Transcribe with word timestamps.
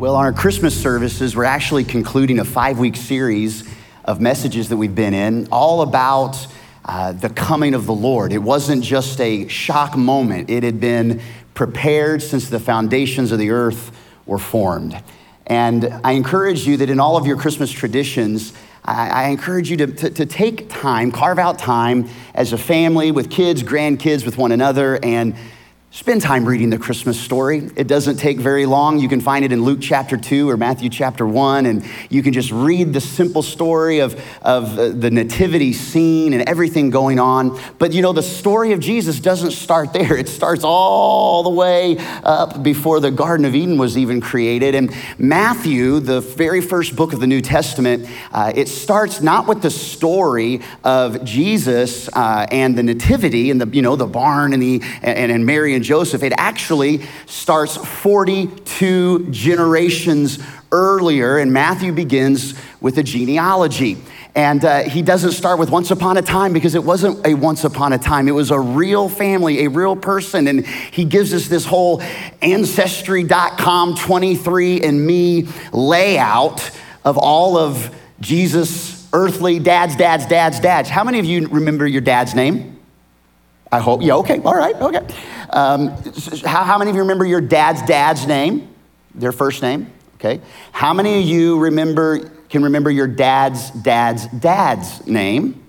Well, 0.00 0.16
on 0.16 0.24
our 0.24 0.32
Christmas 0.32 0.80
services, 0.80 1.36
we're 1.36 1.44
actually 1.44 1.84
concluding 1.84 2.38
a 2.38 2.44
five 2.46 2.78
week 2.78 2.96
series 2.96 3.68
of 4.02 4.18
messages 4.18 4.70
that 4.70 4.78
we've 4.78 4.94
been 4.94 5.12
in, 5.12 5.46
all 5.52 5.82
about 5.82 6.46
uh, 6.86 7.12
the 7.12 7.28
coming 7.28 7.74
of 7.74 7.84
the 7.84 7.92
Lord. 7.92 8.32
It 8.32 8.38
wasn't 8.38 8.82
just 8.82 9.20
a 9.20 9.46
shock 9.48 9.98
moment, 9.98 10.48
it 10.48 10.62
had 10.62 10.80
been 10.80 11.20
prepared 11.52 12.22
since 12.22 12.48
the 12.48 12.58
foundations 12.58 13.30
of 13.30 13.38
the 13.38 13.50
earth 13.50 13.94
were 14.24 14.38
formed. 14.38 14.98
And 15.46 15.92
I 16.02 16.12
encourage 16.12 16.66
you 16.66 16.78
that 16.78 16.88
in 16.88 16.98
all 16.98 17.18
of 17.18 17.26
your 17.26 17.36
Christmas 17.36 17.70
traditions, 17.70 18.54
I, 18.82 19.28
encourage 19.28 19.70
you 19.70 19.76
to, 19.76 19.86
to, 19.86 20.08
to 20.08 20.24
take 20.24 20.70
time, 20.70 21.12
carve 21.12 21.38
out 21.38 21.58
time 21.58 22.08
as 22.34 22.54
a 22.54 22.58
family 22.58 23.12
with 23.12 23.30
kids, 23.30 23.62
grandkids, 23.62 24.24
with 24.24 24.38
one 24.38 24.50
another, 24.50 24.98
and 25.02 25.34
Spend 25.92 26.22
time 26.22 26.44
reading 26.44 26.70
the 26.70 26.78
Christmas 26.78 27.18
story. 27.18 27.68
It 27.74 27.88
doesn't 27.88 28.18
take 28.18 28.38
very 28.38 28.64
long. 28.64 29.00
You 29.00 29.08
can 29.08 29.20
find 29.20 29.44
it 29.44 29.50
in 29.50 29.64
Luke 29.64 29.80
chapter 29.82 30.16
2 30.16 30.48
or 30.48 30.56
Matthew 30.56 30.88
chapter 30.88 31.26
1, 31.26 31.66
and 31.66 31.84
you 32.08 32.22
can 32.22 32.32
just 32.32 32.52
read 32.52 32.92
the 32.92 33.00
simple 33.00 33.42
story 33.42 33.98
of, 33.98 34.14
of 34.40 34.76
the 34.76 35.10
nativity 35.10 35.72
scene 35.72 36.32
and 36.32 36.48
everything 36.48 36.90
going 36.90 37.18
on. 37.18 37.60
But 37.80 37.92
you 37.92 38.02
know, 38.02 38.12
the 38.12 38.22
story 38.22 38.70
of 38.70 38.78
Jesus 38.78 39.18
doesn't 39.18 39.50
start 39.50 39.92
there, 39.92 40.16
it 40.16 40.28
starts 40.28 40.62
all 40.62 41.42
the 41.42 41.50
way 41.50 41.96
up 42.22 42.62
before 42.62 43.00
the 43.00 43.10
Garden 43.10 43.44
of 43.44 43.56
Eden 43.56 43.76
was 43.76 43.98
even 43.98 44.20
created. 44.20 44.76
And 44.76 44.94
Matthew, 45.18 45.98
the 45.98 46.20
very 46.20 46.60
first 46.60 46.94
book 46.94 47.12
of 47.12 47.18
the 47.18 47.26
New 47.26 47.40
Testament, 47.40 48.08
uh, 48.30 48.52
it 48.54 48.68
starts 48.68 49.20
not 49.20 49.48
with 49.48 49.60
the 49.60 49.72
story 49.72 50.60
of 50.84 51.24
Jesus 51.24 52.08
uh, 52.10 52.46
and 52.52 52.78
the 52.78 52.84
nativity 52.84 53.50
and 53.50 53.60
the, 53.60 53.66
you 53.74 53.82
know, 53.82 53.96
the 53.96 54.06
barn 54.06 54.52
and, 54.52 54.62
the, 54.62 54.80
and, 55.02 55.32
and 55.32 55.44
Mary 55.44 55.74
and 55.74 55.79
and 55.80 55.84
Joseph, 55.86 56.22
it 56.22 56.34
actually 56.36 57.00
starts 57.24 57.74
42 57.74 59.30
generations 59.30 60.38
earlier, 60.70 61.38
and 61.38 61.54
Matthew 61.54 61.90
begins 61.90 62.52
with 62.82 62.98
a 62.98 63.02
genealogy. 63.02 63.96
And 64.34 64.62
uh, 64.62 64.82
he 64.82 65.00
doesn't 65.00 65.32
start 65.32 65.58
with 65.58 65.70
once 65.70 65.90
upon 65.90 66.18
a 66.18 66.22
time 66.22 66.52
because 66.52 66.74
it 66.74 66.84
wasn't 66.84 67.26
a 67.26 67.32
once 67.32 67.64
upon 67.64 67.94
a 67.94 67.98
time. 67.98 68.28
It 68.28 68.32
was 68.32 68.50
a 68.50 68.60
real 68.60 69.08
family, 69.08 69.64
a 69.64 69.70
real 69.70 69.96
person. 69.96 70.48
And 70.48 70.66
he 70.66 71.06
gives 71.06 71.32
us 71.32 71.48
this 71.48 71.64
whole 71.64 72.02
ancestry.com 72.42 73.94
23andMe 73.94 75.72
layout 75.72 76.70
of 77.06 77.16
all 77.16 77.56
of 77.56 77.96
Jesus' 78.20 79.08
earthly 79.14 79.58
dads, 79.60 79.96
dads, 79.96 80.26
dads, 80.26 80.60
dads. 80.60 80.90
How 80.90 81.04
many 81.04 81.20
of 81.20 81.24
you 81.24 81.48
remember 81.48 81.86
your 81.86 82.02
dad's 82.02 82.34
name? 82.34 82.76
I 83.72 83.78
hope. 83.78 84.02
Yeah, 84.02 84.16
okay, 84.16 84.40
all 84.40 84.56
right, 84.56 84.74
okay. 84.74 85.06
Um, 85.52 85.88
how, 86.44 86.64
how 86.64 86.78
many 86.78 86.90
of 86.90 86.96
you 86.96 87.02
remember 87.02 87.24
your 87.24 87.40
dad's 87.40 87.82
dad's 87.82 88.26
name? 88.26 88.68
Their 89.14 89.32
first 89.32 89.62
name? 89.62 89.92
Okay. 90.16 90.40
How 90.72 90.94
many 90.94 91.20
of 91.20 91.24
you 91.24 91.58
remember, 91.58 92.30
can 92.48 92.62
remember 92.62 92.90
your 92.90 93.06
dad's 93.06 93.70
dad's 93.70 94.26
dad's 94.26 95.06
name? 95.06 95.62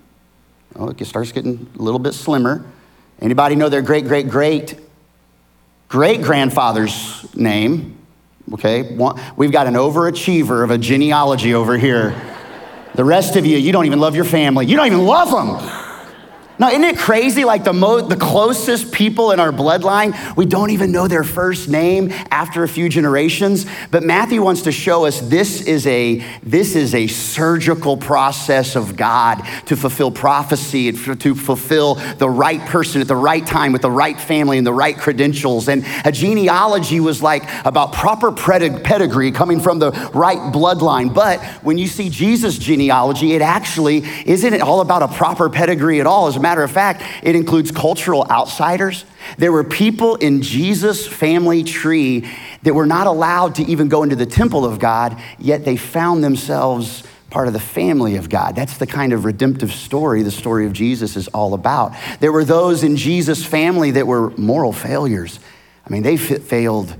Oh, 0.76 0.90
it 0.90 1.06
starts 1.06 1.32
getting 1.32 1.70
a 1.78 1.82
little 1.82 2.00
bit 2.00 2.14
slimmer. 2.14 2.66
Anybody 3.20 3.56
know 3.56 3.70
their 3.70 3.82
great, 3.82 4.06
great, 4.06 4.30
great, 4.30 4.80
great 5.88 6.22
grandfather's 6.22 7.34
name? 7.36 7.98
Okay. 8.54 8.98
We've 9.36 9.52
got 9.52 9.68
an 9.68 9.76
overachiever 9.76 10.64
of 10.64 10.72
a 10.72 10.78
genealogy 10.78 11.54
over 11.54 11.78
here. 11.78 12.16
The 12.94 13.06
rest 13.06 13.36
of 13.38 13.46
you, 13.46 13.58
you 13.58 13.72
don't 13.72 13.86
even 13.86 14.00
love 14.00 14.16
your 14.16 14.26
family. 14.26 14.66
You 14.66 14.76
don't 14.76 14.88
even 14.88 15.06
love 15.06 15.32
them. 15.32 15.81
Now, 16.62 16.70
isn't 16.70 16.84
it 16.84 17.00
crazy? 17.00 17.44
Like 17.44 17.64
the, 17.64 17.73
mo- 17.73 18.02
the 18.02 18.16
closest 18.16 18.92
people 18.92 19.31
in 19.31 19.40
our 19.40 19.52
bloodline, 19.52 20.36
we 20.38 20.45
don't 20.45 20.70
even 20.70 20.92
know 20.92 21.08
their 21.08 21.23
first 21.23 21.68
name 21.68 22.12
after 22.30 22.62
a 22.62 22.68
few 22.68 22.88
generations. 22.88 23.66
But 23.90 24.03
Matthew 24.03 24.44
wants 24.44 24.62
to 24.62 24.72
show 24.72 25.08
us 25.08 25.22
this 25.22 25.64
is 25.64 25.88
a, 25.88 26.23
this 26.44 26.76
is 26.76 26.94
a 26.94 27.08
surgical 27.08 27.98
process 27.98 28.76
of 28.76 28.95
God 28.95 29.42
to 29.66 29.76
fulfill 29.76 30.12
prophecy, 30.12 30.90
and 30.90 31.20
to 31.22 31.34
fulfill 31.34 31.96
the 31.96 32.30
right 32.30 32.62
person 32.68 33.02
at 33.02 33.08
the 33.08 33.16
right 33.16 33.44
time 33.44 33.72
with 33.72 33.81
the 33.81 33.90
right 33.90 34.22
family 34.22 34.59
and 34.59 34.68
the 34.68 34.72
right 34.72 34.96
credentials. 34.96 35.68
And 35.68 35.84
a 36.06 36.12
genealogy 36.12 37.00
was 37.00 37.24
like 37.24 37.41
about 37.66 37.94
proper 37.94 38.31
pedigree 38.31 39.31
coming 39.31 39.62
from 39.62 39.80
the 39.80 39.90
right 40.14 40.38
bloodline. 40.53 41.12
But 41.12 41.41
when 41.64 41.80
you 41.80 41.88
see 41.88 42.12
Jesus' 42.12 42.59
genealogy, 42.59 43.34
it 43.34 43.41
actually 43.41 44.03
isn't 44.28 44.53
it 44.53 44.62
all 44.62 44.81
about 44.81 45.02
a 45.02 45.08
proper 45.08 45.50
pedigree 45.50 46.00
at 46.00 46.06
all. 46.06 46.28
As 46.28 46.35
a 46.35 46.50
matter 46.51 46.63
of 46.63 46.72
fact, 46.72 47.01
it 47.23 47.34
includes 47.34 47.72
cultural 47.72 48.28
outsiders. 48.29 49.06
There 49.38 49.53
were 49.53 49.63
people 49.63 50.17
in 50.17 50.41
Jesus' 50.41 51.07
family 51.07 51.63
tree 51.63 52.29
that 52.63 52.73
were 52.73 52.85
not 52.85 53.07
allowed 53.07 53.56
to 53.56 53.63
even 53.63 53.88
go 53.88 54.03
into 54.03 54.17
the 54.17 54.25
temple 54.25 54.66
of 54.66 54.78
God, 54.78 55.17
yet 55.40 55.63
they 55.63 55.78
found 55.78 56.25
themselves 56.25 57.03
part 57.29 57.47
of 57.47 57.53
the 57.53 57.59
family 57.61 58.17
of 58.17 58.28
God. 58.28 58.53
That's 58.53 58.78
the 58.78 58.85
kind 58.85 59.13
of 59.13 59.23
redemptive 59.23 59.72
story 59.72 60.23
the 60.23 60.31
story 60.31 60.66
of 60.66 60.73
Jesus 60.73 61.16
is 61.16 61.29
all 61.29 61.53
about. 61.53 61.94
There 62.19 62.34
were 62.34 62.44
those 62.44 62.84
in 62.84 62.97
Jesus' 62.97 63.45
family 63.45 63.91
that 63.91 64.06
were 64.06 64.31
moral 64.31 64.73
failures. 64.73 65.40
I 65.88 65.90
mean, 65.90 66.03
they 66.03 66.17
failed 66.17 66.94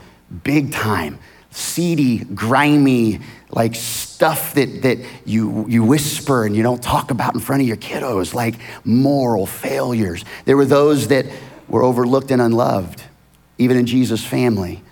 big 0.44 0.72
time, 0.72 1.19
seedy, 1.50 2.19
grimy, 2.19 3.19
like 3.50 3.75
stuff 4.22 4.54
that, 4.54 4.84
that 4.84 5.00
you, 5.26 5.66
you 5.68 5.84
whisper 5.84 6.46
and 6.46 6.56
you 6.56 6.62
don't 6.62 6.84
talk 6.84 7.09
about 7.09 7.34
in 7.34 7.40
front 7.40 7.59
of 7.59 7.68
your 7.68 7.76
kiddos, 7.76 8.36
like 8.36 8.54
moral 8.86 9.48
failures. 9.48 10.24
There 10.46 10.56
were 10.56 10.66
those 10.66 11.08
that 11.08 11.26
were 11.68 11.82
overlooked 11.82 12.30
and 12.30 12.40
unloved, 12.40 13.02
even 13.58 13.78
in 13.78 13.88
Jesus' 13.88 14.24
family, 14.24 14.84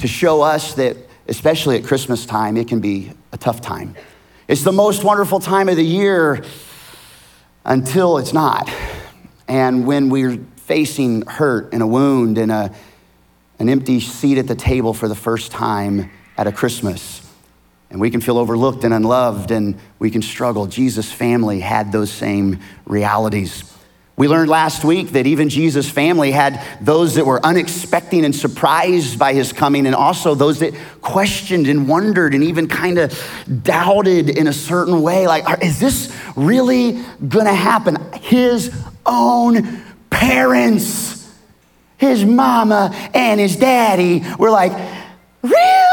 to 0.00 0.06
show 0.06 0.42
us 0.42 0.74
that, 0.74 0.98
especially 1.28 1.78
at 1.78 1.84
Christmas 1.84 2.26
time, 2.26 2.58
it 2.58 2.68
can 2.68 2.80
be 2.80 3.12
a 3.32 3.38
tough 3.38 3.62
time. 3.62 3.94
It's 4.48 4.64
the 4.64 4.72
most 4.72 5.02
wonderful 5.02 5.40
time 5.40 5.70
of 5.70 5.76
the 5.76 5.86
year 5.86 6.44
until 7.64 8.18
it's 8.18 8.34
not. 8.34 8.70
And 9.48 9.86
when 9.86 10.10
we're 10.10 10.36
facing 10.56 11.22
hurt 11.22 11.72
and 11.72 11.82
a 11.82 11.86
wound 11.86 12.36
and 12.36 12.52
a, 12.52 12.70
an 13.58 13.70
empty 13.70 13.98
seat 14.00 14.36
at 14.36 14.46
the 14.46 14.54
table 14.54 14.92
for 14.92 15.08
the 15.08 15.14
first 15.14 15.52
time 15.52 16.10
at 16.36 16.46
a 16.46 16.52
Christmas, 16.52 17.23
and 17.94 18.00
we 18.00 18.10
can 18.10 18.20
feel 18.20 18.38
overlooked 18.38 18.82
and 18.82 18.92
unloved 18.92 19.52
and 19.52 19.78
we 20.00 20.10
can 20.10 20.20
struggle. 20.20 20.66
Jesus' 20.66 21.12
family 21.12 21.60
had 21.60 21.92
those 21.92 22.10
same 22.10 22.58
realities. 22.86 23.72
We 24.16 24.26
learned 24.26 24.50
last 24.50 24.84
week 24.84 25.10
that 25.10 25.28
even 25.28 25.48
Jesus' 25.48 25.88
family 25.88 26.32
had 26.32 26.60
those 26.80 27.14
that 27.14 27.24
were 27.24 27.38
unexpecting 27.38 28.24
and 28.24 28.34
surprised 28.34 29.16
by 29.16 29.32
his 29.32 29.52
coming, 29.52 29.86
and 29.86 29.94
also 29.94 30.34
those 30.34 30.58
that 30.58 30.74
questioned 31.02 31.68
and 31.68 31.86
wondered 31.88 32.34
and 32.34 32.42
even 32.42 32.66
kind 32.66 32.98
of 32.98 33.16
doubted 33.62 34.28
in 34.28 34.48
a 34.48 34.52
certain 34.52 35.00
way 35.00 35.28
like, 35.28 35.62
is 35.62 35.78
this 35.78 36.12
really 36.34 37.00
gonna 37.28 37.54
happen? 37.54 37.96
His 38.14 38.74
own 39.06 39.84
parents, 40.10 41.32
his 41.96 42.24
mama 42.24 42.90
and 43.14 43.38
his 43.38 43.54
daddy 43.54 44.24
were 44.36 44.50
like, 44.50 44.72
really? 45.42 45.83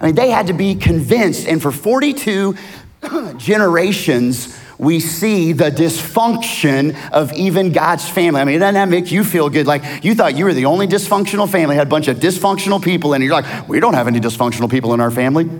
I 0.00 0.06
mean, 0.06 0.14
they 0.14 0.30
had 0.30 0.46
to 0.46 0.52
be 0.52 0.74
convinced. 0.74 1.46
And 1.46 1.60
for 1.60 1.72
42 1.72 2.56
generations, 3.36 4.58
we 4.78 5.00
see 5.00 5.52
the 5.52 5.70
dysfunction 5.70 6.96
of 7.10 7.32
even 7.32 7.72
God's 7.72 8.08
family. 8.08 8.40
I 8.40 8.44
mean, 8.44 8.60
doesn't 8.60 8.74
that 8.74 8.88
make 8.88 9.10
you 9.10 9.24
feel 9.24 9.48
good? 9.50 9.66
Like 9.66 10.04
you 10.04 10.14
thought 10.14 10.36
you 10.36 10.44
were 10.44 10.54
the 10.54 10.66
only 10.66 10.86
dysfunctional 10.86 11.50
family, 11.50 11.74
had 11.74 11.88
a 11.88 11.90
bunch 11.90 12.06
of 12.08 12.18
dysfunctional 12.18 12.82
people, 12.82 13.14
and 13.14 13.24
you're 13.24 13.32
like, 13.32 13.68
we 13.68 13.80
don't 13.80 13.94
have 13.94 14.06
any 14.06 14.20
dysfunctional 14.20 14.70
people 14.70 14.94
in 14.94 15.00
our 15.00 15.10
family. 15.10 15.50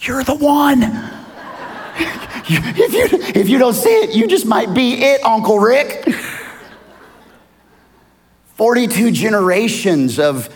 You're 0.00 0.24
the 0.24 0.34
one. 0.34 0.82
if, 2.48 2.92
you, 2.92 3.18
if 3.40 3.48
you 3.48 3.58
don't 3.58 3.74
see 3.74 3.90
it, 3.90 4.14
you 4.14 4.26
just 4.26 4.46
might 4.46 4.74
be 4.74 4.94
it, 4.94 5.24
Uncle 5.24 5.60
Rick. 5.60 6.04
42 8.56 9.12
generations 9.12 10.18
of 10.18 10.52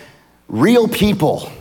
real 0.48 0.88
people 0.88 1.52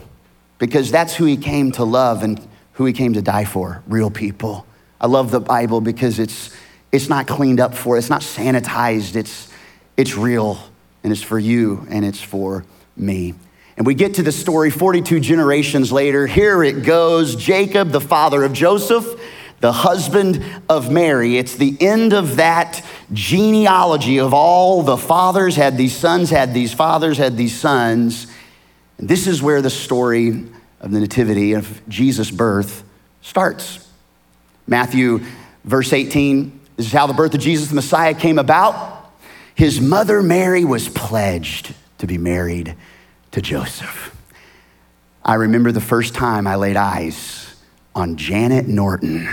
because 0.62 0.92
that's 0.92 1.12
who 1.12 1.24
he 1.24 1.36
came 1.36 1.72
to 1.72 1.82
love 1.82 2.22
and 2.22 2.40
who 2.74 2.84
he 2.84 2.92
came 2.92 3.14
to 3.14 3.20
die 3.20 3.44
for 3.44 3.82
real 3.88 4.12
people. 4.12 4.64
I 5.00 5.08
love 5.08 5.32
the 5.32 5.40
Bible 5.40 5.80
because 5.80 6.20
it's, 6.20 6.56
it's 6.92 7.08
not 7.08 7.26
cleaned 7.26 7.58
up 7.58 7.74
for, 7.74 7.98
it's 7.98 8.08
not 8.08 8.20
sanitized, 8.20 9.16
it's, 9.16 9.52
it's 9.96 10.16
real 10.16 10.60
and 11.02 11.12
it's 11.12 11.20
for 11.20 11.36
you 11.36 11.84
and 11.90 12.04
it's 12.04 12.22
for 12.22 12.64
me. 12.96 13.34
And 13.76 13.84
we 13.84 13.94
get 13.94 14.14
to 14.14 14.22
the 14.22 14.30
story 14.30 14.70
42 14.70 15.18
generations 15.18 15.90
later. 15.90 16.28
Here 16.28 16.62
it 16.62 16.84
goes 16.84 17.34
Jacob, 17.34 17.90
the 17.90 18.00
father 18.00 18.44
of 18.44 18.52
Joseph, 18.52 19.20
the 19.58 19.72
husband 19.72 20.44
of 20.68 20.92
Mary. 20.92 21.38
It's 21.38 21.56
the 21.56 21.76
end 21.80 22.12
of 22.12 22.36
that 22.36 22.86
genealogy 23.12 24.20
of 24.20 24.32
all 24.32 24.84
the 24.84 24.96
fathers 24.96 25.56
had 25.56 25.76
these 25.76 25.96
sons, 25.96 26.30
had 26.30 26.54
these 26.54 26.72
fathers, 26.72 27.18
had 27.18 27.36
these 27.36 27.58
sons. 27.58 28.31
And 29.02 29.08
this 29.08 29.26
is 29.26 29.42
where 29.42 29.60
the 29.60 29.68
story 29.68 30.44
of 30.80 30.92
the 30.92 31.00
Nativity 31.00 31.54
of 31.54 31.82
Jesus' 31.88 32.30
birth 32.30 32.84
starts. 33.20 33.84
Matthew, 34.68 35.22
verse 35.64 35.92
18, 35.92 36.60
this 36.76 36.86
is 36.86 36.92
how 36.92 37.08
the 37.08 37.12
birth 37.12 37.34
of 37.34 37.40
Jesus 37.40 37.70
the 37.70 37.74
Messiah 37.74 38.14
came 38.14 38.38
about. 38.38 39.10
His 39.56 39.80
mother 39.80 40.22
Mary 40.22 40.64
was 40.64 40.88
pledged 40.88 41.74
to 41.98 42.06
be 42.06 42.16
married 42.16 42.76
to 43.32 43.42
Joseph. 43.42 44.16
I 45.24 45.34
remember 45.34 45.72
the 45.72 45.80
first 45.80 46.14
time 46.14 46.46
I 46.46 46.54
laid 46.54 46.76
eyes 46.76 47.56
on 47.96 48.14
Janet 48.14 48.68
Norton 48.68 49.28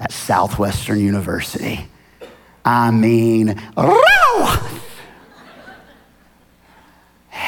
at 0.00 0.10
Southwestern 0.10 0.98
University. 0.98 1.86
I 2.64 2.90
mean, 2.90 3.62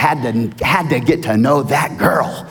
had 0.05 0.23
to, 0.23 0.65
had 0.65 0.91
to 0.91 1.01
get 1.01 1.23
to 1.23 1.35
know 1.35 1.63
that 1.63 1.97
girl 1.97 2.47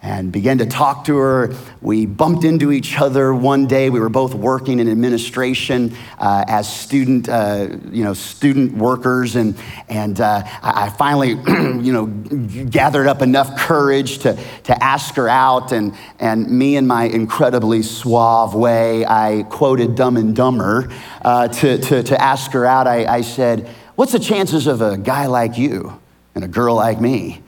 and 0.00 0.32
began 0.32 0.56
to 0.58 0.64
talk 0.64 1.04
to 1.04 1.16
her. 1.16 1.54
We 1.82 2.06
bumped 2.06 2.44
into 2.44 2.72
each 2.72 2.98
other 2.98 3.34
one 3.34 3.66
day. 3.66 3.90
We 3.90 4.00
were 4.00 4.08
both 4.08 4.34
working 4.34 4.78
in 4.78 4.88
administration 4.90 5.94
uh, 6.18 6.44
as 6.48 6.74
student, 6.74 7.28
uh, 7.28 7.68
you 7.90 8.02
know, 8.02 8.14
student 8.14 8.78
workers, 8.78 9.36
and 9.36 9.56
and 9.90 10.18
uh, 10.18 10.42
I 10.62 10.88
finally, 10.88 11.30
you 11.84 11.92
know, 11.92 12.06
gathered 12.06 13.08
up 13.08 13.20
enough 13.20 13.58
courage 13.58 14.18
to 14.20 14.38
to 14.64 14.82
ask 14.82 15.14
her 15.16 15.28
out, 15.28 15.70
and 15.70 15.94
and 16.18 16.50
me 16.50 16.76
in 16.76 16.86
my 16.86 17.04
incredibly 17.04 17.82
suave 17.82 18.54
way, 18.54 19.04
I 19.04 19.44
quoted 19.50 19.96
Dumb 19.96 20.16
and 20.16 20.34
Dumber 20.34 20.90
uh, 21.22 21.48
to, 21.48 21.76
to 21.76 22.02
to 22.02 22.22
ask 22.22 22.52
her 22.52 22.64
out. 22.64 22.86
I, 22.86 23.04
I 23.06 23.20
said, 23.20 23.68
"What's 23.96 24.12
the 24.12 24.18
chances 24.18 24.66
of 24.66 24.80
a 24.80 24.96
guy 24.96 25.26
like 25.26 25.58
you 25.58 26.00
and 26.34 26.44
a 26.44 26.48
girl 26.48 26.76
like 26.76 27.00
me 27.00 27.42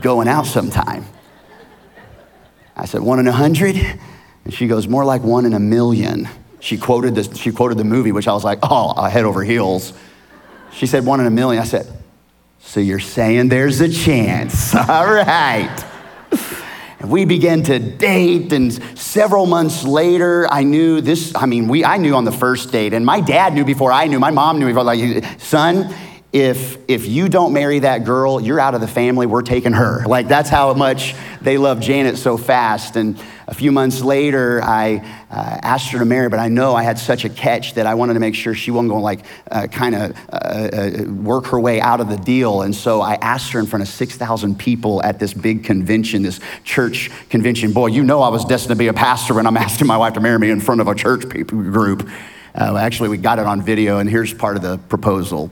going 0.00 0.28
out 0.28 0.46
sometime?" 0.46 1.04
I 2.76 2.84
said, 2.84 3.00
one 3.00 3.18
in 3.18 3.26
a 3.26 3.32
hundred? 3.32 3.76
And 4.44 4.52
she 4.52 4.66
goes, 4.66 4.86
more 4.86 5.04
like 5.04 5.22
one 5.22 5.46
in 5.46 5.54
a 5.54 5.58
million. 5.58 6.28
She 6.60 6.76
quoted, 6.76 7.14
this, 7.14 7.34
she 7.36 7.50
quoted 7.50 7.78
the 7.78 7.84
movie, 7.84 8.12
which 8.12 8.28
I 8.28 8.32
was 8.32 8.44
like, 8.44 8.58
oh, 8.62 9.02
head 9.04 9.24
over 9.24 9.42
heels. 9.42 9.94
She 10.72 10.86
said, 10.86 11.06
one 11.06 11.20
in 11.20 11.26
a 11.26 11.30
million. 11.30 11.62
I 11.62 11.66
said, 11.66 11.90
so 12.58 12.80
you're 12.80 13.00
saying 13.00 13.48
there's 13.48 13.80
a 13.80 13.88
chance. 13.88 14.74
All 14.74 15.06
right. 15.06 15.84
And 16.98 17.10
we 17.10 17.24
began 17.24 17.62
to 17.64 17.78
date, 17.78 18.52
and 18.52 18.72
several 18.98 19.46
months 19.46 19.84
later, 19.84 20.46
I 20.50 20.62
knew 20.62 21.00
this. 21.00 21.34
I 21.34 21.46
mean, 21.46 21.68
we, 21.68 21.84
I 21.84 21.96
knew 21.98 22.14
on 22.14 22.24
the 22.24 22.32
first 22.32 22.72
date, 22.72 22.92
and 22.92 23.06
my 23.06 23.20
dad 23.20 23.54
knew 23.54 23.64
before 23.64 23.92
I 23.92 24.06
knew, 24.06 24.18
my 24.18 24.30
mom 24.30 24.58
knew 24.58 24.66
before, 24.66 24.82
like, 24.82 25.24
son, 25.38 25.94
if 26.36 26.76
if 26.86 27.06
you 27.06 27.30
don't 27.30 27.54
marry 27.54 27.78
that 27.78 28.04
girl, 28.04 28.42
you're 28.42 28.60
out 28.60 28.74
of 28.74 28.82
the 28.82 28.88
family. 28.88 29.24
We're 29.24 29.40
taking 29.40 29.72
her. 29.72 30.04
Like 30.04 30.28
that's 30.28 30.50
how 30.50 30.74
much 30.74 31.14
they 31.40 31.56
love 31.56 31.80
Janet 31.80 32.18
so 32.18 32.36
fast. 32.36 32.96
And 32.96 33.18
a 33.46 33.54
few 33.54 33.72
months 33.72 34.02
later, 34.02 34.60
I 34.62 34.96
uh, 35.30 35.58
asked 35.62 35.92
her 35.92 35.98
to 35.98 36.04
marry, 36.04 36.28
but 36.28 36.38
I 36.38 36.48
know 36.48 36.74
I 36.74 36.82
had 36.82 36.98
such 36.98 37.24
a 37.24 37.30
catch 37.30 37.74
that 37.74 37.86
I 37.86 37.94
wanted 37.94 38.14
to 38.14 38.20
make 38.20 38.34
sure 38.34 38.54
she 38.54 38.70
wasn't 38.70 38.90
going 38.90 39.00
to 39.00 39.04
like 39.04 39.24
uh, 39.50 39.66
kind 39.68 39.94
of 39.94 40.16
uh, 40.30 40.36
uh, 40.36 41.04
work 41.10 41.46
her 41.46 41.58
way 41.58 41.80
out 41.80 42.02
of 42.02 42.10
the 42.10 42.18
deal. 42.18 42.60
And 42.60 42.74
so 42.74 43.00
I 43.00 43.14
asked 43.14 43.52
her 43.52 43.58
in 43.58 43.64
front 43.64 43.82
of 43.82 43.88
6,000 43.88 44.58
people 44.58 45.02
at 45.02 45.18
this 45.18 45.32
big 45.32 45.64
convention, 45.64 46.22
this 46.22 46.38
church 46.64 47.10
convention. 47.30 47.72
Boy, 47.72 47.86
you 47.86 48.02
know 48.02 48.20
I 48.20 48.28
was 48.28 48.44
destined 48.44 48.72
to 48.72 48.76
be 48.76 48.88
a 48.88 48.94
pastor 48.94 49.32
when 49.32 49.46
I'm 49.46 49.56
asking 49.66 49.86
my 49.86 49.96
wife 49.96 50.12
to 50.14 50.20
marry 50.20 50.38
me 50.38 50.50
in 50.50 50.60
front 50.60 50.82
of 50.82 50.88
a 50.88 50.94
church 50.94 51.26
group. 51.46 52.06
Uh, 52.54 52.76
actually, 52.76 53.08
we 53.08 53.16
got 53.16 53.38
it 53.38 53.46
on 53.46 53.62
video, 53.62 54.00
and 54.00 54.10
here's 54.10 54.34
part 54.34 54.56
of 54.56 54.62
the 54.62 54.76
proposal. 54.76 55.50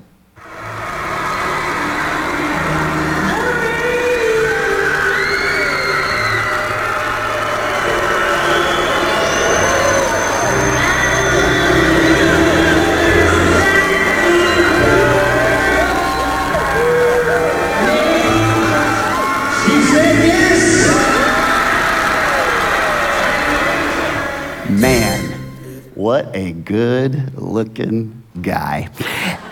Good 26.64 27.36
looking 27.36 28.22
guy. 28.40 28.88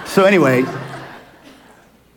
So, 0.06 0.24
anyway, 0.24 0.64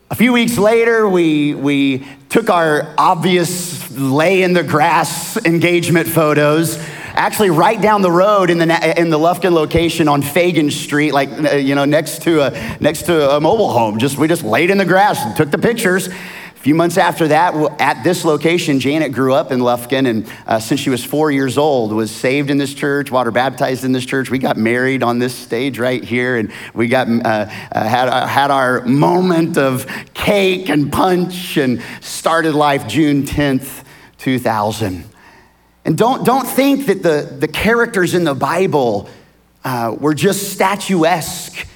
a 0.10 0.16
few 0.16 0.34
weeks 0.34 0.58
later, 0.58 1.08
we, 1.08 1.54
we 1.54 2.06
took 2.30 2.50
our 2.50 2.94
obvious 2.98 3.92
lay 3.92 4.44
in 4.44 4.54
the 4.54 4.64
grass 4.64 5.38
engagement 5.46 6.08
photos 6.08 6.78
actually 7.16 7.50
right 7.50 7.82
down 7.82 8.02
the 8.02 8.12
road 8.12 8.50
in 8.50 8.58
the, 8.58 9.00
in 9.00 9.10
the 9.10 9.18
Lufkin 9.18 9.54
location 9.54 10.08
on 10.08 10.22
Fagan 10.22 10.70
Street, 10.70 11.14
like, 11.14 11.30
uh, 11.30 11.56
you 11.56 11.74
know, 11.74 11.86
next 11.86 12.24
to 12.24 12.42
a, 12.42 12.78
next 12.80 13.04
to 13.04 13.32
a 13.32 13.40
mobile 13.40 13.70
home. 13.70 14.00
Just, 14.00 14.18
we 14.18 14.28
just 14.28 14.44
laid 14.44 14.70
in 14.70 14.78
the 14.78 14.86
grass 14.86 15.24
and 15.24 15.36
took 15.36 15.50
the 15.50 15.58
pictures 15.58 16.10
few 16.66 16.74
months 16.74 16.98
after 16.98 17.28
that, 17.28 17.54
at 17.80 18.04
this 18.04 18.26
location, 18.26 18.80
Janet 18.80 19.12
grew 19.12 19.36
up 19.36 19.52
in 19.52 19.60
Lufkin, 19.60 20.10
and 20.10 20.28
uh, 20.48 20.60
since 20.60 20.80
she 20.80 20.90
was 20.90 21.06
four 21.06 21.30
years 21.30 21.60
old, 21.60 21.94
was 21.94 22.10
saved 22.10 22.50
in 22.50 22.58
this 22.58 22.74
church, 22.74 23.12
water 23.12 23.30
baptized 23.30 23.84
in 23.84 23.92
this 23.92 24.04
church. 24.04 24.32
We 24.32 24.40
got 24.40 24.58
married 24.58 25.04
on 25.04 25.20
this 25.20 25.36
stage 25.36 25.78
right 25.78 26.04
here, 26.04 26.38
and 26.38 26.52
we 26.74 26.88
got 26.88 27.08
uh, 27.08 27.22
uh, 27.22 27.48
had 27.88 28.10
uh, 28.10 28.26
had 28.26 28.50
our 28.50 28.84
moment 28.84 29.60
of 29.60 29.86
cake 30.16 30.68
and 30.70 30.92
punch, 30.92 31.56
and 31.58 31.84
started 32.02 32.56
life 32.56 32.88
June 32.88 33.28
tenth, 33.28 33.84
two 34.18 34.40
thousand. 34.40 35.04
And 35.86 35.96
don't 35.96 36.26
don't 36.26 36.48
think 36.48 36.88
that 36.88 37.04
the 37.04 37.32
the 37.42 37.48
characters 37.48 38.16
in 38.16 38.24
the 38.24 38.34
Bible 38.34 39.08
uh, 39.64 39.96
were 40.00 40.16
just 40.16 40.52
statuesque. 40.52 41.68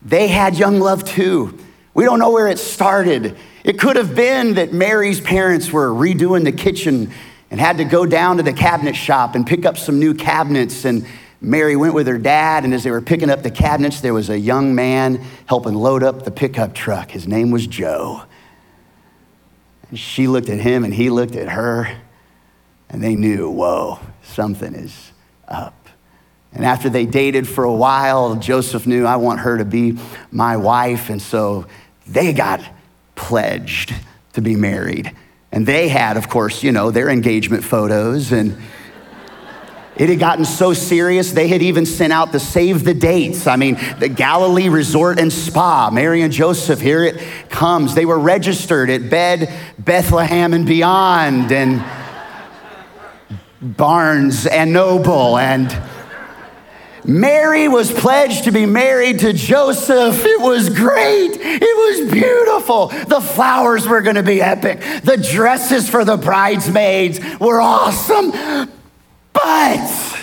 They 0.00 0.26
had 0.26 0.56
young 0.56 0.80
love 0.80 1.04
too. 1.04 1.58
We 1.92 2.04
don't 2.04 2.18
know 2.18 2.30
where 2.30 2.48
it 2.48 2.58
started. 2.58 3.36
It 3.68 3.78
could 3.78 3.96
have 3.96 4.14
been 4.14 4.54
that 4.54 4.72
Mary's 4.72 5.20
parents 5.20 5.70
were 5.70 5.90
redoing 5.90 6.42
the 6.42 6.52
kitchen 6.52 7.10
and 7.50 7.60
had 7.60 7.76
to 7.76 7.84
go 7.84 8.06
down 8.06 8.38
to 8.38 8.42
the 8.42 8.54
cabinet 8.54 8.96
shop 8.96 9.34
and 9.34 9.46
pick 9.46 9.66
up 9.66 9.76
some 9.76 9.98
new 9.98 10.14
cabinets. 10.14 10.86
And 10.86 11.04
Mary 11.42 11.76
went 11.76 11.92
with 11.92 12.06
her 12.06 12.16
dad, 12.16 12.64
and 12.64 12.72
as 12.72 12.82
they 12.82 12.90
were 12.90 13.02
picking 13.02 13.28
up 13.28 13.42
the 13.42 13.50
cabinets, 13.50 14.00
there 14.00 14.14
was 14.14 14.30
a 14.30 14.38
young 14.38 14.74
man 14.74 15.22
helping 15.44 15.74
load 15.74 16.02
up 16.02 16.24
the 16.24 16.30
pickup 16.30 16.74
truck. 16.74 17.10
His 17.10 17.28
name 17.28 17.50
was 17.50 17.66
Joe. 17.66 18.22
And 19.90 19.98
she 19.98 20.28
looked 20.28 20.48
at 20.48 20.60
him, 20.60 20.82
and 20.82 20.94
he 20.94 21.10
looked 21.10 21.36
at 21.36 21.50
her, 21.50 21.94
and 22.88 23.02
they 23.02 23.16
knew, 23.16 23.50
whoa, 23.50 23.98
something 24.22 24.74
is 24.74 25.12
up. 25.46 25.90
And 26.54 26.64
after 26.64 26.88
they 26.88 27.04
dated 27.04 27.46
for 27.46 27.64
a 27.64 27.74
while, 27.74 28.34
Joseph 28.36 28.86
knew, 28.86 29.04
I 29.04 29.16
want 29.16 29.40
her 29.40 29.58
to 29.58 29.66
be 29.66 29.98
my 30.30 30.56
wife. 30.56 31.10
And 31.10 31.20
so 31.20 31.66
they 32.06 32.32
got 32.32 32.62
pledged 33.18 33.92
to 34.32 34.40
be 34.40 34.56
married. 34.56 35.12
And 35.50 35.66
they 35.66 35.88
had, 35.88 36.16
of 36.16 36.28
course, 36.28 36.62
you 36.62 36.72
know, 36.72 36.90
their 36.90 37.10
engagement 37.10 37.64
photos. 37.64 38.32
And 38.32 38.56
it 39.96 40.08
had 40.08 40.20
gotten 40.20 40.44
so 40.44 40.72
serious, 40.72 41.32
they 41.32 41.48
had 41.48 41.60
even 41.60 41.84
sent 41.84 42.12
out 42.12 42.30
the 42.30 42.38
save 42.38 42.84
the 42.84 42.94
dates. 42.94 43.48
I 43.48 43.56
mean, 43.56 43.76
the 43.98 44.08
Galilee 44.08 44.68
Resort 44.68 45.18
and 45.18 45.32
Spa, 45.32 45.90
Mary 45.90 46.22
and 46.22 46.32
Joseph, 46.32 46.80
here 46.80 47.02
it 47.02 47.20
comes. 47.50 47.96
They 47.96 48.06
were 48.06 48.18
registered 48.18 48.90
at 48.90 49.10
Bed, 49.10 49.52
Bethlehem, 49.78 50.54
and 50.54 50.64
beyond, 50.64 51.50
and 51.50 51.84
Barnes 53.60 54.46
and 54.46 54.72
Noble, 54.72 55.36
and 55.36 55.68
Mary 57.08 57.68
was 57.68 57.90
pledged 57.90 58.44
to 58.44 58.52
be 58.52 58.66
married 58.66 59.20
to 59.20 59.32
Joseph. 59.32 60.26
It 60.26 60.42
was 60.42 60.68
great. 60.68 61.30
It 61.40 62.02
was 62.02 62.12
beautiful. 62.12 62.88
The 62.88 63.22
flowers 63.22 63.88
were 63.88 64.02
going 64.02 64.16
to 64.16 64.22
be 64.22 64.42
epic. 64.42 64.80
The 65.04 65.16
dresses 65.16 65.88
for 65.88 66.04
the 66.04 66.18
bridesmaids 66.18 67.18
were 67.40 67.62
awesome. 67.62 68.30
But, 69.32 70.20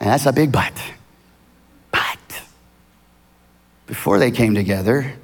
and 0.00 0.10
that's 0.10 0.26
a 0.26 0.32
big 0.32 0.50
but, 0.50 0.72
but, 1.92 2.42
before 3.86 4.18
they 4.18 4.32
came 4.32 4.56
together, 4.56 5.14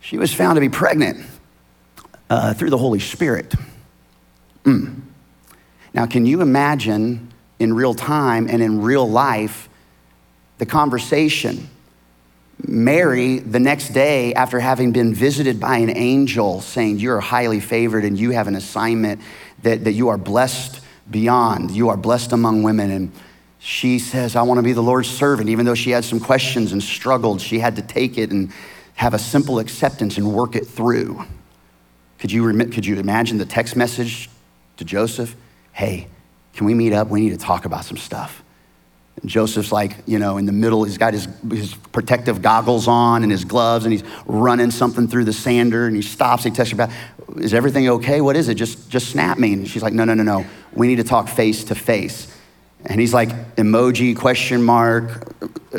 she 0.00 0.16
was 0.16 0.32
found 0.32 0.56
to 0.56 0.60
be 0.62 0.70
pregnant 0.70 1.22
uh, 2.30 2.54
through 2.54 2.70
the 2.70 2.78
Holy 2.78 3.00
Spirit. 3.00 3.54
Mm. 4.64 5.02
Now, 5.92 6.06
can 6.06 6.24
you 6.24 6.40
imagine 6.40 7.33
in 7.58 7.74
real 7.74 7.94
time 7.94 8.48
and 8.48 8.62
in 8.62 8.82
real 8.82 9.08
life 9.08 9.68
the 10.58 10.66
conversation. 10.66 11.68
Mary, 12.66 13.40
the 13.40 13.58
next 13.58 13.88
day, 13.88 14.32
after 14.34 14.60
having 14.60 14.92
been 14.92 15.12
visited 15.12 15.58
by 15.60 15.78
an 15.78 15.90
angel 15.90 16.60
saying, 16.60 16.98
You're 16.98 17.20
highly 17.20 17.60
favored 17.60 18.04
and 18.04 18.18
you 18.18 18.30
have 18.30 18.46
an 18.46 18.54
assignment 18.54 19.20
that, 19.62 19.84
that 19.84 19.92
you 19.92 20.08
are 20.08 20.18
blessed 20.18 20.80
beyond, 21.10 21.70
you 21.72 21.88
are 21.88 21.96
blessed 21.96 22.32
among 22.32 22.62
women. 22.62 22.90
And 22.90 23.12
she 23.58 23.98
says, 23.98 24.36
I 24.36 24.42
want 24.42 24.58
to 24.58 24.62
be 24.62 24.72
the 24.72 24.82
Lord's 24.82 25.08
servant. 25.08 25.48
Even 25.48 25.66
though 25.66 25.74
she 25.74 25.90
had 25.90 26.04
some 26.04 26.20
questions 26.20 26.72
and 26.72 26.82
struggled, 26.82 27.40
she 27.40 27.58
had 27.58 27.76
to 27.76 27.82
take 27.82 28.18
it 28.18 28.30
and 28.30 28.52
have 28.94 29.14
a 29.14 29.18
simple 29.18 29.58
acceptance 29.58 30.16
and 30.16 30.32
work 30.32 30.54
it 30.54 30.66
through. 30.66 31.24
Could 32.18 32.30
you, 32.30 32.52
could 32.68 32.86
you 32.86 32.98
imagine 32.98 33.38
the 33.38 33.46
text 33.46 33.74
message 33.74 34.30
to 34.76 34.84
Joseph? 34.84 35.34
Hey, 35.72 36.08
can 36.54 36.66
we 36.66 36.74
meet 36.74 36.92
up? 36.92 37.08
We 37.08 37.20
need 37.20 37.30
to 37.30 37.38
talk 37.38 37.64
about 37.64 37.84
some 37.84 37.96
stuff. 37.96 38.42
Joseph's 39.24 39.72
like, 39.72 39.96
you 40.06 40.18
know, 40.18 40.36
in 40.36 40.44
the 40.44 40.52
middle, 40.52 40.84
he's 40.84 40.98
got 40.98 41.14
his, 41.14 41.28
his 41.50 41.74
protective 41.92 42.42
goggles 42.42 42.88
on 42.88 43.22
and 43.22 43.30
his 43.30 43.44
gloves, 43.44 43.84
and 43.84 43.92
he's 43.92 44.02
running 44.26 44.70
something 44.70 45.08
through 45.08 45.24
the 45.24 45.32
sander, 45.32 45.86
and 45.86 45.96
he 45.96 46.02
stops, 46.02 46.44
he 46.44 46.50
texts 46.50 46.72
her 46.72 46.76
back, 46.76 46.90
is 47.38 47.54
everything 47.54 47.88
okay? 47.88 48.20
What 48.20 48.36
is 48.36 48.48
it? 48.48 48.56
Just, 48.56 48.90
just 48.90 49.10
snap 49.10 49.38
me. 49.38 49.52
And 49.54 49.68
she's 49.68 49.82
like, 49.82 49.94
no, 49.94 50.04
no, 50.04 50.14
no, 50.14 50.22
no. 50.22 50.44
We 50.72 50.88
need 50.88 50.96
to 50.96 51.04
talk 51.04 51.28
face 51.28 51.64
to 51.64 51.74
face. 51.74 52.33
And 52.86 53.00
he's 53.00 53.14
like, 53.14 53.56
emoji, 53.56 54.16
question 54.16 54.62
mark, 54.62 55.26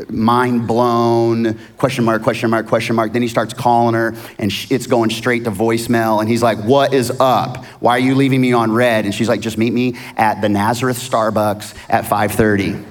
mind 0.09 0.67
blown, 0.67 1.59
question 1.77 2.03
mark, 2.03 2.23
question 2.23 2.49
mark, 2.49 2.67
question 2.67 2.95
mark. 2.95 3.13
Then 3.13 3.21
he 3.21 3.27
starts 3.27 3.53
calling 3.53 3.93
her, 3.93 4.15
and 4.39 4.51
it's 4.69 4.87
going 4.87 5.11
straight 5.11 5.43
to 5.43 5.51
voicemail. 5.51 6.19
And 6.19 6.27
he's 6.27 6.41
like, 6.41 6.57
What 6.59 6.93
is 6.93 7.11
up? 7.19 7.63
Why 7.79 7.91
are 7.91 7.99
you 7.99 8.15
leaving 8.15 8.41
me 8.41 8.53
on 8.53 8.71
read? 8.71 9.05
And 9.05 9.13
she's 9.13 9.29
like, 9.29 9.39
Just 9.39 9.57
meet 9.57 9.71
me 9.71 9.97
at 10.17 10.41
the 10.41 10.49
Nazareth 10.49 10.97
Starbucks 10.97 11.75
at 11.89 12.05
5:30. 12.05 12.83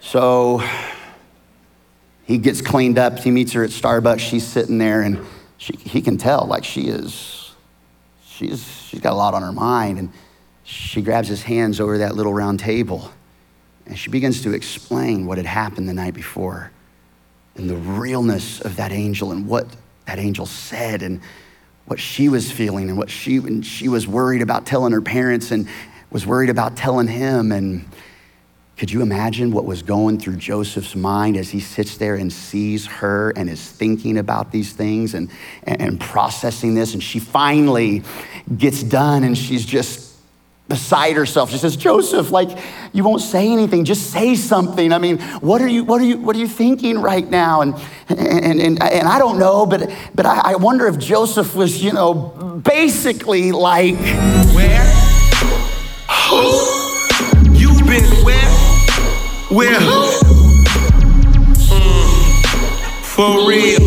so 0.00 0.62
he 2.24 2.38
gets 2.38 2.60
cleaned 2.60 2.98
up. 2.98 3.18
He 3.18 3.30
meets 3.30 3.52
her 3.52 3.62
at 3.62 3.70
Starbucks. 3.70 4.20
She's 4.20 4.46
sitting 4.46 4.78
there, 4.78 5.02
and 5.02 5.24
she, 5.58 5.74
he 5.76 6.02
can 6.02 6.18
tell, 6.18 6.46
like, 6.46 6.64
she 6.64 6.82
is, 6.88 7.52
she's, 8.24 8.66
she's 8.82 9.00
got 9.00 9.12
a 9.12 9.16
lot 9.16 9.34
on 9.34 9.42
her 9.42 9.52
mind. 9.52 9.98
And 9.98 10.10
she 10.66 11.00
grabs 11.00 11.28
his 11.28 11.44
hands 11.44 11.80
over 11.80 11.98
that 11.98 12.16
little 12.16 12.34
round 12.34 12.58
table 12.58 13.12
and 13.86 13.96
she 13.96 14.10
begins 14.10 14.42
to 14.42 14.52
explain 14.52 15.24
what 15.24 15.38
had 15.38 15.46
happened 15.46 15.88
the 15.88 15.94
night 15.94 16.12
before 16.12 16.72
and 17.54 17.70
the 17.70 17.76
realness 17.76 18.60
of 18.60 18.74
that 18.74 18.90
angel 18.90 19.30
and 19.30 19.46
what 19.46 19.64
that 20.06 20.18
angel 20.18 20.44
said 20.44 21.02
and 21.02 21.20
what 21.86 22.00
she 22.00 22.28
was 22.28 22.50
feeling 22.50 22.88
and 22.88 22.98
what 22.98 23.08
she 23.08 23.36
and 23.36 23.64
she 23.64 23.88
was 23.88 24.08
worried 24.08 24.42
about 24.42 24.66
telling 24.66 24.92
her 24.92 25.00
parents 25.00 25.52
and 25.52 25.68
was 26.10 26.26
worried 26.26 26.50
about 26.50 26.76
telling 26.76 27.06
him 27.06 27.52
and 27.52 27.88
could 28.76 28.90
you 28.90 29.02
imagine 29.02 29.52
what 29.52 29.64
was 29.64 29.82
going 29.82 30.18
through 30.18 30.36
Joseph's 30.36 30.94
mind 30.94 31.38
as 31.38 31.48
he 31.48 31.60
sits 31.60 31.96
there 31.96 32.16
and 32.16 32.30
sees 32.30 32.84
her 32.84 33.30
and 33.30 33.48
is 33.48 33.70
thinking 33.70 34.18
about 34.18 34.52
these 34.52 34.72
things 34.74 35.14
and, 35.14 35.30
and, 35.62 35.98
processing 35.98 36.74
this? 36.74 36.92
And 36.92 37.02
she 37.02 37.18
finally 37.18 38.02
gets 38.58 38.82
done 38.82 39.24
and 39.24 39.38
she's 39.38 39.64
just 39.64 40.05
beside 40.68 41.16
herself. 41.16 41.50
She 41.50 41.58
says, 41.58 41.76
Joseph, 41.76 42.30
like, 42.30 42.58
you 42.92 43.04
won't 43.04 43.22
say 43.22 43.52
anything, 43.52 43.84
just 43.84 44.10
say 44.10 44.34
something. 44.34 44.92
I 44.92 44.98
mean, 44.98 45.18
what 45.40 45.62
are 45.62 45.68
you, 45.68 45.84
what 45.84 46.00
are 46.00 46.04
you, 46.04 46.18
what 46.18 46.34
are 46.34 46.38
you 46.38 46.48
thinking 46.48 46.98
right 46.98 47.28
now? 47.28 47.60
And, 47.60 47.74
and, 48.08 48.60
and, 48.60 48.82
and 48.82 49.08
I 49.08 49.18
don't 49.18 49.38
know, 49.38 49.64
but, 49.66 49.90
but 50.14 50.26
I, 50.26 50.52
I 50.52 50.56
wonder 50.56 50.86
if 50.88 50.98
Joseph 50.98 51.54
was, 51.54 51.82
you 51.82 51.92
know, 51.92 52.60
basically 52.64 53.52
like, 53.52 53.96
Where? 54.54 54.84
Who? 56.10 56.42
You've 57.52 57.86
been 57.86 58.04
where? 58.24 58.50
Where? 59.50 59.78
Mm, 61.68 62.34
for 63.04 63.48
real. 63.48 63.78